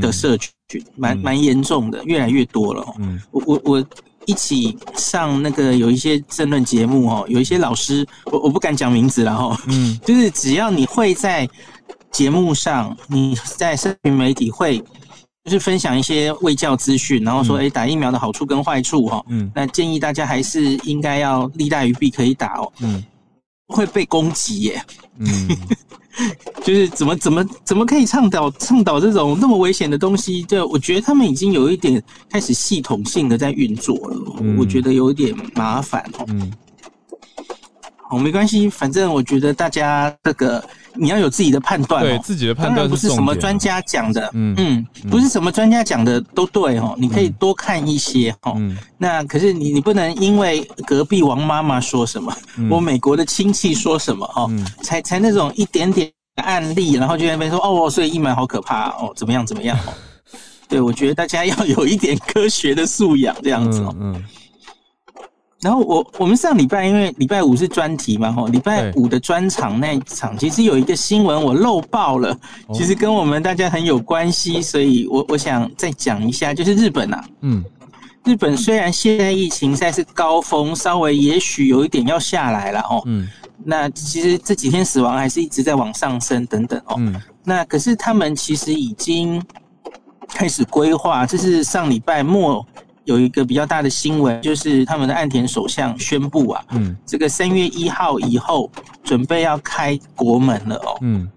[0.00, 2.86] 的社群蛮蛮严重的，越来越多了。
[2.98, 3.86] 嗯，我我我。
[4.26, 11.48] 一起上那个有一些争论节目哦，有一些老师，我我不敢讲名字了哈，嗯， 就是只要你会在
[12.10, 14.78] 节目上，你在社群媒体会，
[15.44, 23.04] 就是分享一些卫教资讯，然后说，哎，打疫苗的好处跟坏处哈，嗯，那建议大家还是应该要利大于弊，可以打哦，嗯，
[23.68, 24.82] 会被攻击耶，
[25.18, 25.48] 嗯。
[26.64, 30.42] 就是怎么怎么怎么可以倡导倡导这种那么危险的东西？
[30.44, 34.18] 就我觉得他们已经有一点开始系统性的在运作了，
[34.58, 36.24] 我觉得有一点麻烦哦。
[36.28, 36.52] 嗯，
[38.08, 40.64] 好，没关系，反正我觉得大家这个
[40.98, 48.56] 你要有自己的判断，对自己的判断不是什么专家讲的，嗯嗯，不是什么专家讲的都对哦，你可以多看一些哦。
[48.98, 52.34] 那可是你你不能因为隔壁王妈妈说什么，
[52.70, 54.50] 我美国的亲戚说什么哦，
[54.82, 56.10] 才才那种一点点。
[56.44, 59.74] 案例，然后就那边说哦，所以疫苗好可怕哦，怎么样怎么样？
[60.68, 63.96] 对，我觉得大家要有一点科学的素养，这样子哦。
[63.98, 64.22] 嗯。
[65.60, 72.38] 然后我我们上礼拜因为礼拜五是专题嘛，吼，礼拜五的专场那一场，其实有一个新闻我漏报了，
[72.74, 77.64] 其实跟我们大家很有关系，所以我我想再讲一下，就是日本啊，嗯，
[78.24, 83.26] 日本虽然现在疫情在是高峰，稍微也许有一点要下来了哦，嗯。
[83.68, 86.96] 那其实这几天死亡还是一直在往上升，等等哦。
[86.98, 87.20] 嗯。
[87.42, 89.42] 那可是他们其实已经
[90.28, 92.64] 开始规划，这是上礼拜末
[93.06, 98.70] 有一个比较大的新闻，就是他们的岸田首相宣布啊，嗯，这个三月一号以后
[99.04, 101.28] 准备要开国门了哦，嗯，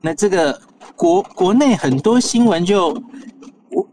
[0.00, 0.58] 那这个
[0.96, 3.00] 国国内很多新闻就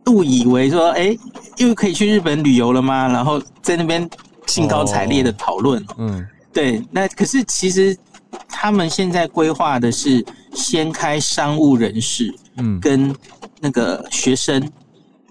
[0.08, 1.16] 误以为说，哎，
[1.58, 3.10] 又可以去日本旅游了吗？
[3.10, 4.10] 然后在那边
[4.48, 7.96] 兴高采烈的讨论，嗯，对，那可是其实
[8.48, 13.14] 他们现在规划的是先开商务人士，嗯，跟
[13.60, 14.66] 那个学生，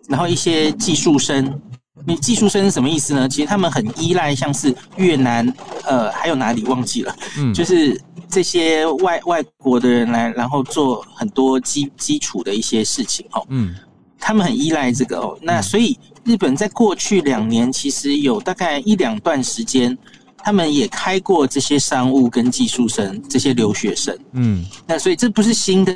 [0.07, 1.59] 然后一些技术生。
[2.07, 3.29] 你技术生是什么意思呢？
[3.29, 5.47] 其实他们很依赖，像是越南，
[5.85, 7.17] 呃，还有哪里忘记了？
[7.39, 13.45] 嗯，就是这些外外国的人来，然后做很多基基础的一些事情哦。
[13.49, 13.75] 嗯，
[14.19, 15.39] 他们很依赖这个哦。
[15.41, 19.97] 那所以日本在过去两年，其实有大概一两段时间，
[20.37, 24.17] 他们也开过这些商务跟技术生这些留学生。
[24.33, 25.93] 嗯，那所以这不是新的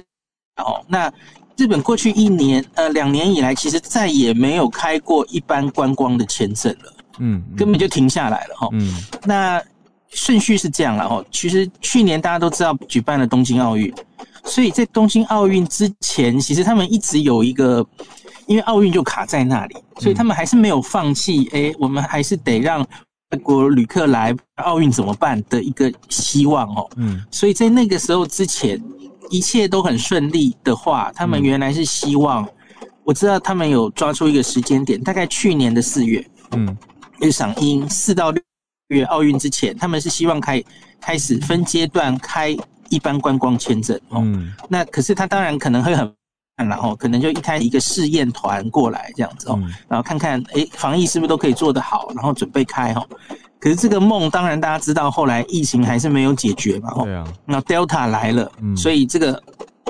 [0.56, 0.82] 哦。
[0.88, 1.12] 那
[1.58, 8.68] 日本过去一年，呃，两年以来，其实再也没有开过一般观光的签证了，嗯，根本就停下来了哈。
[8.70, 8.94] 嗯，
[9.24, 9.60] 那
[10.08, 11.20] 顺序是这样了哈。
[11.32, 13.92] 其实去年大家都知道举办了东京奥运，
[14.44, 17.84] 所以在东京奥运之前，其实他们一直有一个，
[18.46, 21.48] 因为奥运就卡在那里，所以他们还是没有放弃。
[21.52, 22.86] 哎，我们还是得让
[23.32, 24.32] 外国旅客来
[24.62, 26.88] 奥运怎么办的一个希望哦。
[26.94, 28.80] 嗯，所以在那个时候之前。
[29.30, 32.46] 一切都很顺利的话，他们原来是希望，
[33.04, 36.76] 我知道他们有抓出一个时间点，大概去年的四月，嗯，
[37.20, 38.42] 日赏英四到六
[38.88, 40.62] 月奥运之前，他们是希望开
[41.00, 42.56] 开始分阶段开
[42.88, 44.26] 一般观光签证哦。
[44.68, 46.14] 那可是他当然可能会很，
[46.56, 53.06] 然后可能就一开一个试验团过来这样子哦，然后看看哎防疫是不是都可以做得好，然后准备开哈。
[53.60, 56.92] 可是这个梦，当然大家知道，后来疫情还是没有解决嘛。
[57.02, 57.24] 对啊。
[57.44, 59.42] 那 Delta 来了，所以这个，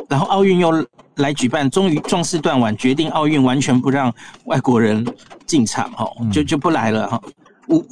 [0.08, 0.72] 然后奥运又
[1.16, 4.12] 来举办，终于壮士断腕，决定奥运完全不让
[4.44, 5.06] 外国人
[5.46, 7.20] 进场，哈，就就不来了，哈。
[7.68, 7.84] 无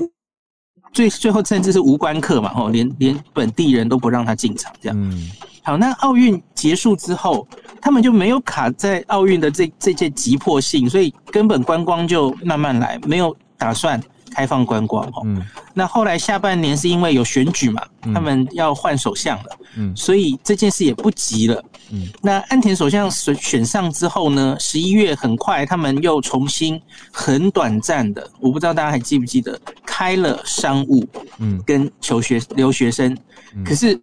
[0.95, 4.99] 最最后甚至是无关客嘛，哈，连连本地人都不让他进场，这样。
[4.99, 5.31] 嗯。
[5.63, 7.47] 好，那奥运结束之后，
[7.83, 14.01] 他们就没有卡在奥运的这这件急迫性，所以根本观光就慢慢来，没有打算。
[14.37, 17.83] 开放观光哦，嗯，那后来下半年是因为有选举嘛，
[18.13, 26.79] 他们要换首相了，嗯，所以这件事也不急了，嗯，那安田首相选选上之后呢，十一月很快他们又重新
[27.11, 31.03] 很短暂的，我不知道大家还记不记得开了商务，
[31.39, 33.17] 嗯，跟求学留学生，
[33.65, 33.99] 可是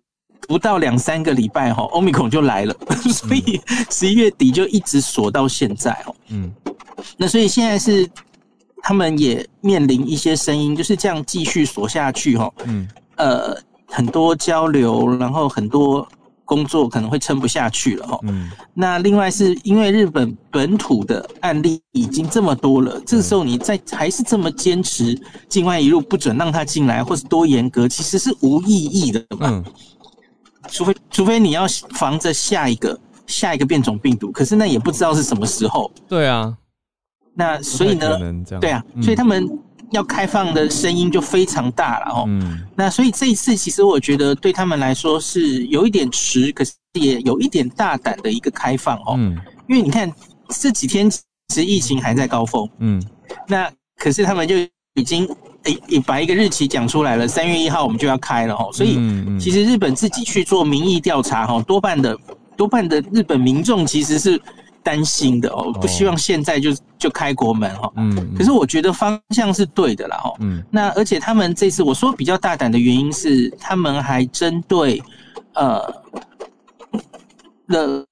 [0.47, 2.75] 不到两三个礼拜哈，欧米孔就来了，
[3.13, 3.61] 所以
[3.91, 6.51] 十一月底就一直锁到现在哦，嗯，
[7.17, 8.09] 那所以现在是。
[8.85, 12.51] 他们也面临一些声音，就是这样继续锁下去哈。
[12.65, 13.57] 嗯，呃，
[13.87, 16.05] 很多交流，然后很多
[16.43, 18.19] 工作可能会撑不下去了哈。
[18.23, 25.17] 嗯，那另外是因为日本本土的案例已经这么多了，这个时候你再还是这么坚持
[25.47, 29.47] 境外一路不准让他进来，或是多严格，其实是无意义的嘛。
[29.49, 29.63] 嗯，
[30.67, 35.89] 除非除非你要防着下一个下一个变种病毒，可是那也不知道是什么时候。
[36.09, 36.53] 对啊。
[37.35, 38.07] 那所以呢，
[38.61, 39.49] 对啊，所以他们
[39.91, 42.29] 要开放的声音就非常大了哦。
[42.75, 49.15] 那所以这一次其实我觉得对他们来说是有一点迟，可是也有一点大胆的一个开放哦。
[49.17, 49.35] 嗯，
[49.67, 50.11] 因为你看
[50.49, 51.19] 这几天其
[51.51, 53.01] 实疫情还在高峰，嗯，
[53.47, 53.67] 那
[53.97, 54.55] 可是他们就
[54.93, 55.27] 已经
[55.63, 58.69] 诶也把一个日期讲出来了，三月一号我们就要开了哦。
[58.71, 58.99] 所以
[59.39, 62.15] 其实日本自己去做民意调查哈，多半的
[62.55, 64.39] 多半的日本民众其实是。
[64.83, 66.69] 担心的哦，不希望现在就
[66.99, 67.89] 就开国门哈。
[67.95, 70.33] 嗯，可是我觉得方向是对的啦哈。
[70.39, 75.01] 嗯，那而且他们这次我说比较大胆的原因是，他们还针对
[75.53, 75.81] 呃
[77.69, 78.05] 的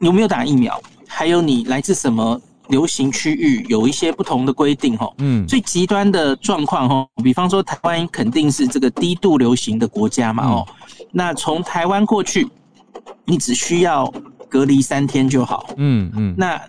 [0.00, 5.12] 有没有打疫苗，还有你来自什么流行区域，有一些不同的规定哈。
[5.18, 10.66] 嗯，最极端的状况哈，比方说台湾肯定是这个低度流行的国家嘛哦。
[11.12, 12.48] 那从台湾过去，
[13.26, 14.10] 你只需要。
[14.48, 15.74] 隔离三天就好。
[15.76, 16.34] 嗯嗯。
[16.36, 16.60] 那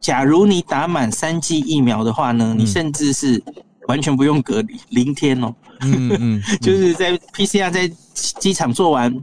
[0.00, 2.54] 假如你打满三剂疫苗的话呢？
[2.56, 3.42] 你甚至是
[3.88, 5.54] 完全不用隔离，零天哦。
[5.82, 6.42] 嗯嗯。
[6.60, 9.14] 就是在 PCR 在机场做完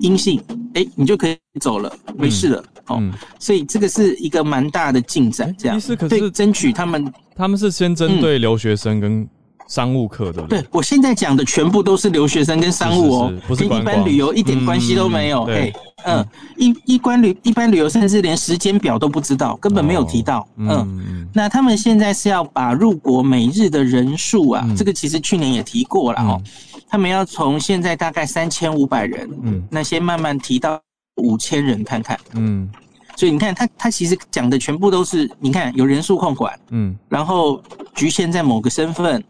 [0.00, 0.42] 阴性，
[0.74, 2.64] 哎，你就可以走了，没事了。
[2.86, 3.02] 哦。
[3.38, 5.80] 所以这个是一个蛮大的进展，这样。
[6.08, 7.12] 对，争取他们。
[7.34, 9.28] 他们是先针对留学生跟。
[9.68, 15.44] 商务课的，对我现在讲的全部都是留学生跟商务哦，跟一般旅游一点关系都没有。
[15.44, 15.72] 嘿，
[16.04, 20.48] 嗯，一一般旅一般旅游甚至连时间表都不知道，根本没有提到。
[20.56, 26.42] 嗯，那他们现在是要把入国每日的人数啊，这个其实去年也提过了哦，
[26.88, 30.80] 他们要从现在大概三千五百人，嗯，那先慢慢提到
[31.16, 32.18] 五千人看看。
[32.32, 32.68] 嗯。
[33.16, 37.60] 所以你看，他他其实讲的全部都是，你看有人数控管，嗯，然后
[37.94, 39.22] 局限在某个身份。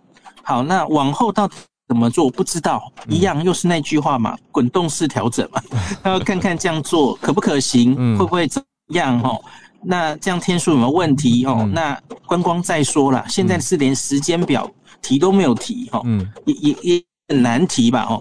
[0.48, 1.54] 好，那往后到底
[1.86, 5.60] 怎么做不知道，一样又是那句话嘛，滚动式调整嘛，
[6.02, 9.38] 他要看看这样做可不可行，会不会怎样哦？
[9.82, 11.68] 那这样天数有没有问题哦？
[11.70, 14.66] 那观光再说了，现在是连时间表
[15.02, 16.02] 提都没有提哈，
[16.46, 18.18] 也也也很难提吧哦。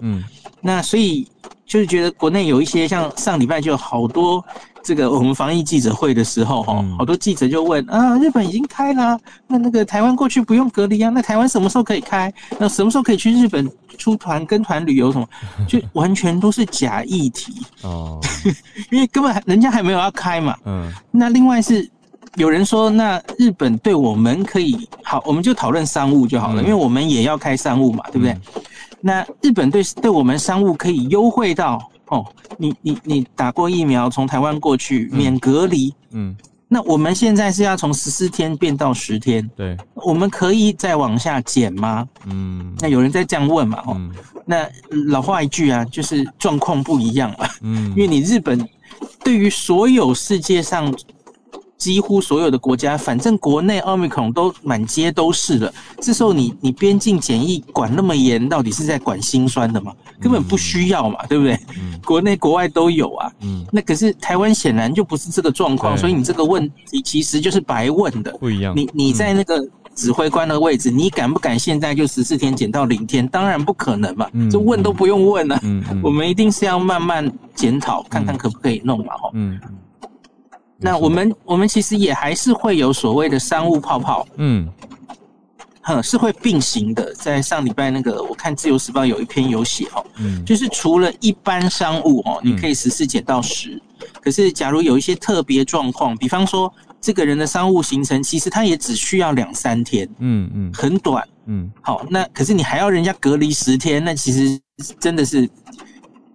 [0.60, 1.26] 那所以
[1.64, 4.44] 就是觉得国内有一些像上礼拜就好多。
[4.82, 11.10] 这个我们防疫记者会的时候，哈，好多记者就问啊，日本已经开了，那那个台湾过去不用隔离啊？
[11.10, 12.32] 那台湾什么时候可以开？
[12.58, 15.12] 那什么时候可以去日本出团跟团旅游？
[15.12, 15.28] 什么？
[15.68, 18.20] 就完全都是假议题哦，
[18.90, 20.56] 因为根本人家还没有要开嘛。
[20.64, 21.88] 嗯，那另外是
[22.36, 28.36] 有人说，那日本对我们可以好，我们就讨论商务就好了，因为我们也要开商务嘛，对不对？
[29.00, 31.78] 那日本对对我们商务可以优惠到。
[32.08, 32.24] 哦，
[32.56, 36.36] 你你你打过疫苗，从台湾过去免隔离，嗯，
[36.68, 42.06] 那我们现在是要从十四天变到十天，对，我们可以再往下减吗？
[42.26, 43.82] 嗯，那有人在这样问嘛？
[43.86, 44.00] 哦，
[44.44, 44.68] 那
[45.08, 48.68] 老话一句啊，就是状况不一样嘛，嗯，因为你日本
[49.22, 50.94] 对于所有世界上。
[51.78, 55.72] 几乎所有的国家，反正国内奥密克戎都满街都是了。
[56.00, 59.92] 这时候你你边境检疫管那么严，到底是在管心酸的吗？
[60.20, 61.56] 根本不需要嘛，对不对？
[62.04, 63.32] 国内国外都有啊。
[63.42, 63.64] 嗯。
[63.72, 68.32] 那可是台湾显然就不是这个状况，所以你这个问题其实就是白问的。
[68.38, 68.74] 不一样。
[68.76, 69.64] 你你在那个
[69.94, 73.26] 指挥官的位置，你敢不敢现在就十四天减到零天？
[73.28, 74.28] 当然不可能嘛。
[74.50, 75.56] 这问都不用问了。
[75.62, 75.80] 嗯。
[76.02, 79.16] 我们一定是要慢慢检讨，看看可不可以弄嘛。
[79.16, 79.30] 哈。
[79.34, 79.60] 嗯。
[80.80, 84.68] 那我们我们其实也还是会有所谓的商务泡泡，嗯，
[85.82, 87.12] 哼，是会并行的。
[87.14, 93.80] 在上礼拜那个，我看自由时报有一篇有写哦，嗯，就是除了一般商务哦，你可以十四减到十，
[94.22, 104.60] 可是假如有一些特别状况，比方说这个人的商务行程，其实他也只需要两三天，嗯嗯，很短，嗯，好，那可是你还要人家隔离十天，那其实
[105.00, 105.48] 真的是。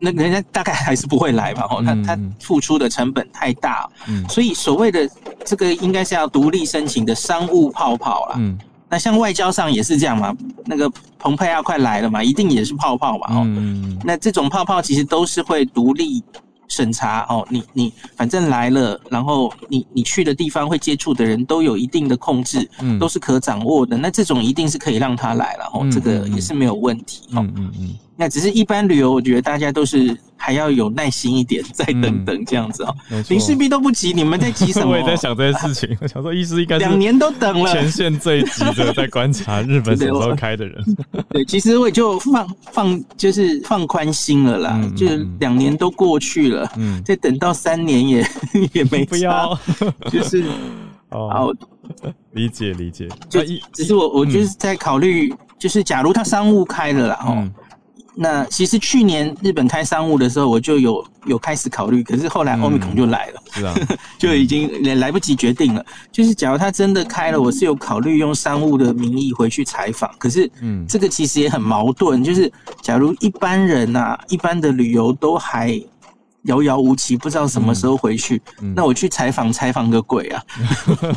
[0.06, 1.66] 那人家大概还是不会来吧？
[1.70, 5.10] 哦，他他付出的成本太大，嗯，所以所谓的
[5.46, 8.36] 这个应该是要独立申请的商务泡泡啦。
[8.38, 8.58] 嗯，
[8.90, 10.36] 那像外交上也是这样嘛？
[10.66, 13.28] 那个蓬佩奥快来了嘛，一定也是泡泡嘛？
[13.30, 13.48] 哦，
[14.04, 16.22] 那这种泡泡其实都是会独立
[16.68, 17.48] 审查哦。
[17.50, 23.96] 你你反正来了，然后你你去的地方会接触的人都有一定的控制，嗯，都是可掌握的。
[23.96, 27.96] 那这种一定是可以让他来了，哦，这个也是没有问题，嗯，嗯嗯。
[28.16, 32.96] 那只是一般旅游，我觉得大家都是还要有耐心一点，再等等这样子哦。
[33.30, 34.92] 林世璧都不急，你们在急什么？
[34.94, 35.98] 我也在想这件事情。
[36.02, 40.84] 我想说，意思应该两年都等了，前线最急的 在观察日本什么时候开的人。
[41.30, 44.80] 对，其实我也就放放，就是放宽心了啦。
[44.96, 48.28] 就是两年都过去了，嗯，再等到三年也
[48.74, 49.58] 也没不要，
[50.12, 50.44] 就是
[51.10, 51.52] 哦，
[52.34, 53.10] 理解理解。
[53.28, 53.42] 就
[53.72, 57.50] 只是我我就是在考虑，就是假如他商务开了啦，哦。
[58.16, 63.76] 那其实去年日本开商务的时候，我就有有开始考虑，可是后来欧米孔就来了，是啊，
[64.20, 65.84] 就已经来来不及决定了。
[66.12, 72.24] 就是假如他真的开了，我是有考虑用商务的名义回去采访，可是，嗯，这个其实也很矛盾。
[72.24, 72.52] 就是
[72.82, 75.82] 假如一般人呐，一般的旅游都还。
[76.44, 78.42] 遥遥无期，不知道什么时候回去。
[78.76, 80.44] 那我去采访，采访个鬼啊！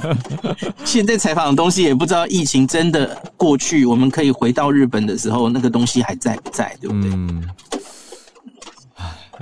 [0.84, 6.76] 现在采访的东西也不知道，疫情真的过去，我们可以回到日本的时候，那个东西还在不在？
[6.80, 7.10] 对不对？
[7.12, 7.48] 嗯，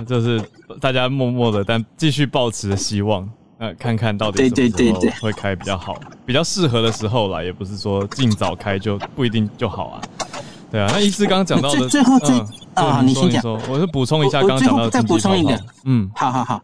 [0.07, 0.43] 就是
[0.81, 3.29] 大家默默的，但继续抱持着希望，
[3.59, 10.01] 呃，看看到底什么时候会开比较好，比较适合的时候啦，也不是说尽早开就不一定就好啊。
[10.75, 12.37] 对啊，那医师刚刚讲到的， 最后最
[12.73, 16.61] 啊，你先讲，我是补充一下，刚刚讲到再补充一个，嗯，好好好，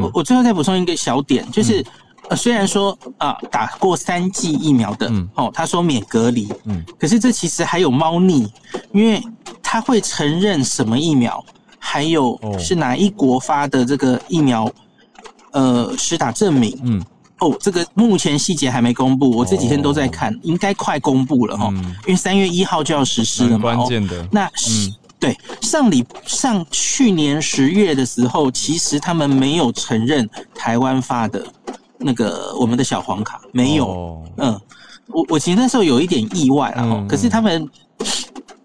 [0.00, 1.84] 我我最后再补充一个小点，就是
[2.30, 8.48] 呃，虽然说啊，打过三剂疫苗的，哦，他说免隔离，嗯，可是这其实还有猫腻，
[8.92, 9.20] 因为
[9.60, 11.44] 他会承认什么疫苗，
[11.80, 14.70] 还有是哪一国发的这个疫苗，
[15.50, 17.04] 呃，实打证明，嗯。
[17.40, 21.72] 哦，这个目前细节还没公布，我这几天都在看，应该快公布了哈，
[22.06, 23.74] 因为三月一号就要实施了嘛。
[23.74, 31.44] 关键的，那是对上礼上去年十月的时候，其实他们没有承认台湾发的
[31.98, 34.22] 那个我们的小黄卡，没有。
[34.36, 34.60] 嗯，
[35.06, 37.68] 我我其实那时候有一点意外了哈，可是他们。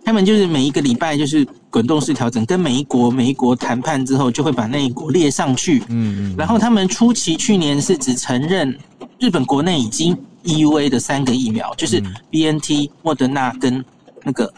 [0.05, 5.79] 他们就是每一个礼拜就是滚动式调整，跟每一国每一国谈判之后，就会把那一国列上去。
[5.89, 6.35] 嗯嗯。
[6.37, 8.77] 然后他们初期去年是只承认
[9.19, 13.83] 日本国内已经 EUA 的三个疫苗，就是 BNT、莫德纳跟
[14.23, 14.53] 那个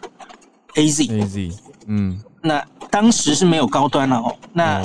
[0.73, 1.07] AZ。
[1.07, 1.53] AZ。
[1.87, 2.19] 嗯。
[2.41, 4.35] 那当时是没有高端了哦。
[4.51, 4.81] 那。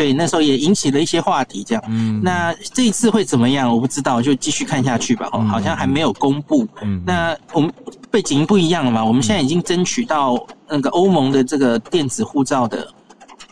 [0.00, 1.62] 所以那时候也引起了一些话题。
[1.62, 3.70] 这样，嗯，那这一次会怎么样？
[3.70, 5.28] 我不知道，就继续看下去吧。
[5.30, 6.66] 哦，好像还没有公布。
[6.80, 7.70] 嗯，那我们
[8.10, 9.04] 背景不一样了嘛？
[9.04, 12.88] 我们现在已经争取到那个欧盟的这个电子护照的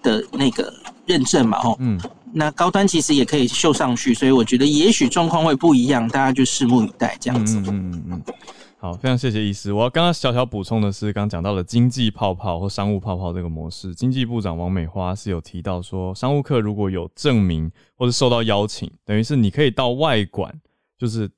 [0.03, 0.73] 的那个
[1.05, 1.59] 认证嘛？
[1.59, 2.01] 哦，嗯，
[2.33, 7.59] 那高端其实也可以秀上去，所以我觉得也许状况会不一样，大家就拭目以待这样子。
[7.59, 8.23] 嗯嗯嗯。
[8.81, 9.73] 好，非常谢谢医师。
[9.73, 13.93] 我要刚刚小小补充的是，刚讲到了经济泡泡或商务泡泡这个模式。
[13.93, 20.55] 经济部长王美花是有提到说，商务客如果有证明或者受到邀请，等于是你可以到外馆，
[20.97, 21.29] 就是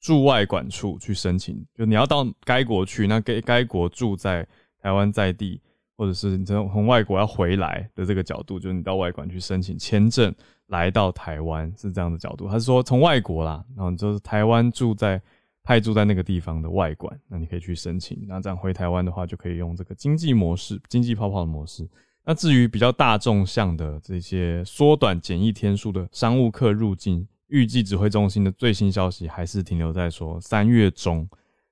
[0.00, 1.66] 驻外馆处去申请。
[1.76, 4.46] 就你要到该国去，那该该国住在
[4.80, 5.60] 台湾在地，
[5.96, 10.32] 或者是你从从外国要回来的这个角度，就是你到外馆去申请签证
[10.68, 12.46] 来到台湾是这样的角度。
[12.46, 15.20] 他是说从外国啦，然后就是台湾住在。
[15.64, 18.22] 派驻在那个地方的外馆，那你可以去申请。
[18.28, 21.88] 那这样回台湾的话，就可以用这个经济模式、经济泡泡的模式。
[22.26, 31.28] 那至于比较大众向的这些缩短检疫天数的商务客入境，预计指挥中心的最新消息还是停留在说三月中。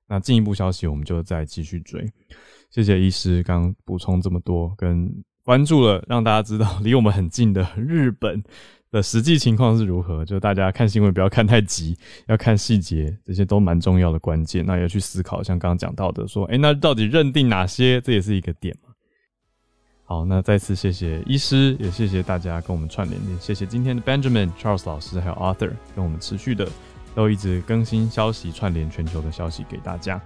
[0.09, 2.07] 那进一步消息，我们就再继续追。
[2.71, 8.43] 谢谢医师刚补充这么多，跟关注了，让大家知道离我们很近的日本。
[8.93, 10.23] 的实际情况是如何？
[10.25, 11.97] 就大家看新闻不要看太急，
[12.29, 14.65] 要看细节，这些都蛮重要的关键。
[14.65, 18.01] 那要去思考，像刚刚讲到的，说，哎，那到底认定哪些？
[18.03, 18.91] 这也是一个点嘛。
[20.05, 26.69] 好，那再次谢谢医师，也谢谢大家跟我们串联，也谢谢今天的 Benjamin Charles 老师还有 Arthur 跟我们持续的
[27.15, 30.21] 都一直更新消息，串联全球的消息给大家。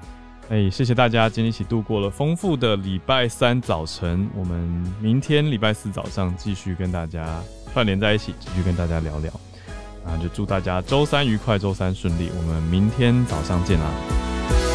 [0.48, 4.28] 哎，谢谢大家今天一起度过了丰富的礼拜三早晨。
[4.34, 4.60] 我们
[5.00, 7.40] 明天礼拜四早上继续跟大家。
[7.77, 9.31] 串联在一起，继续跟大家聊聊，
[10.03, 14.65] 啊就祝大家周三愉快，周三顺利，我们明天早上见啦。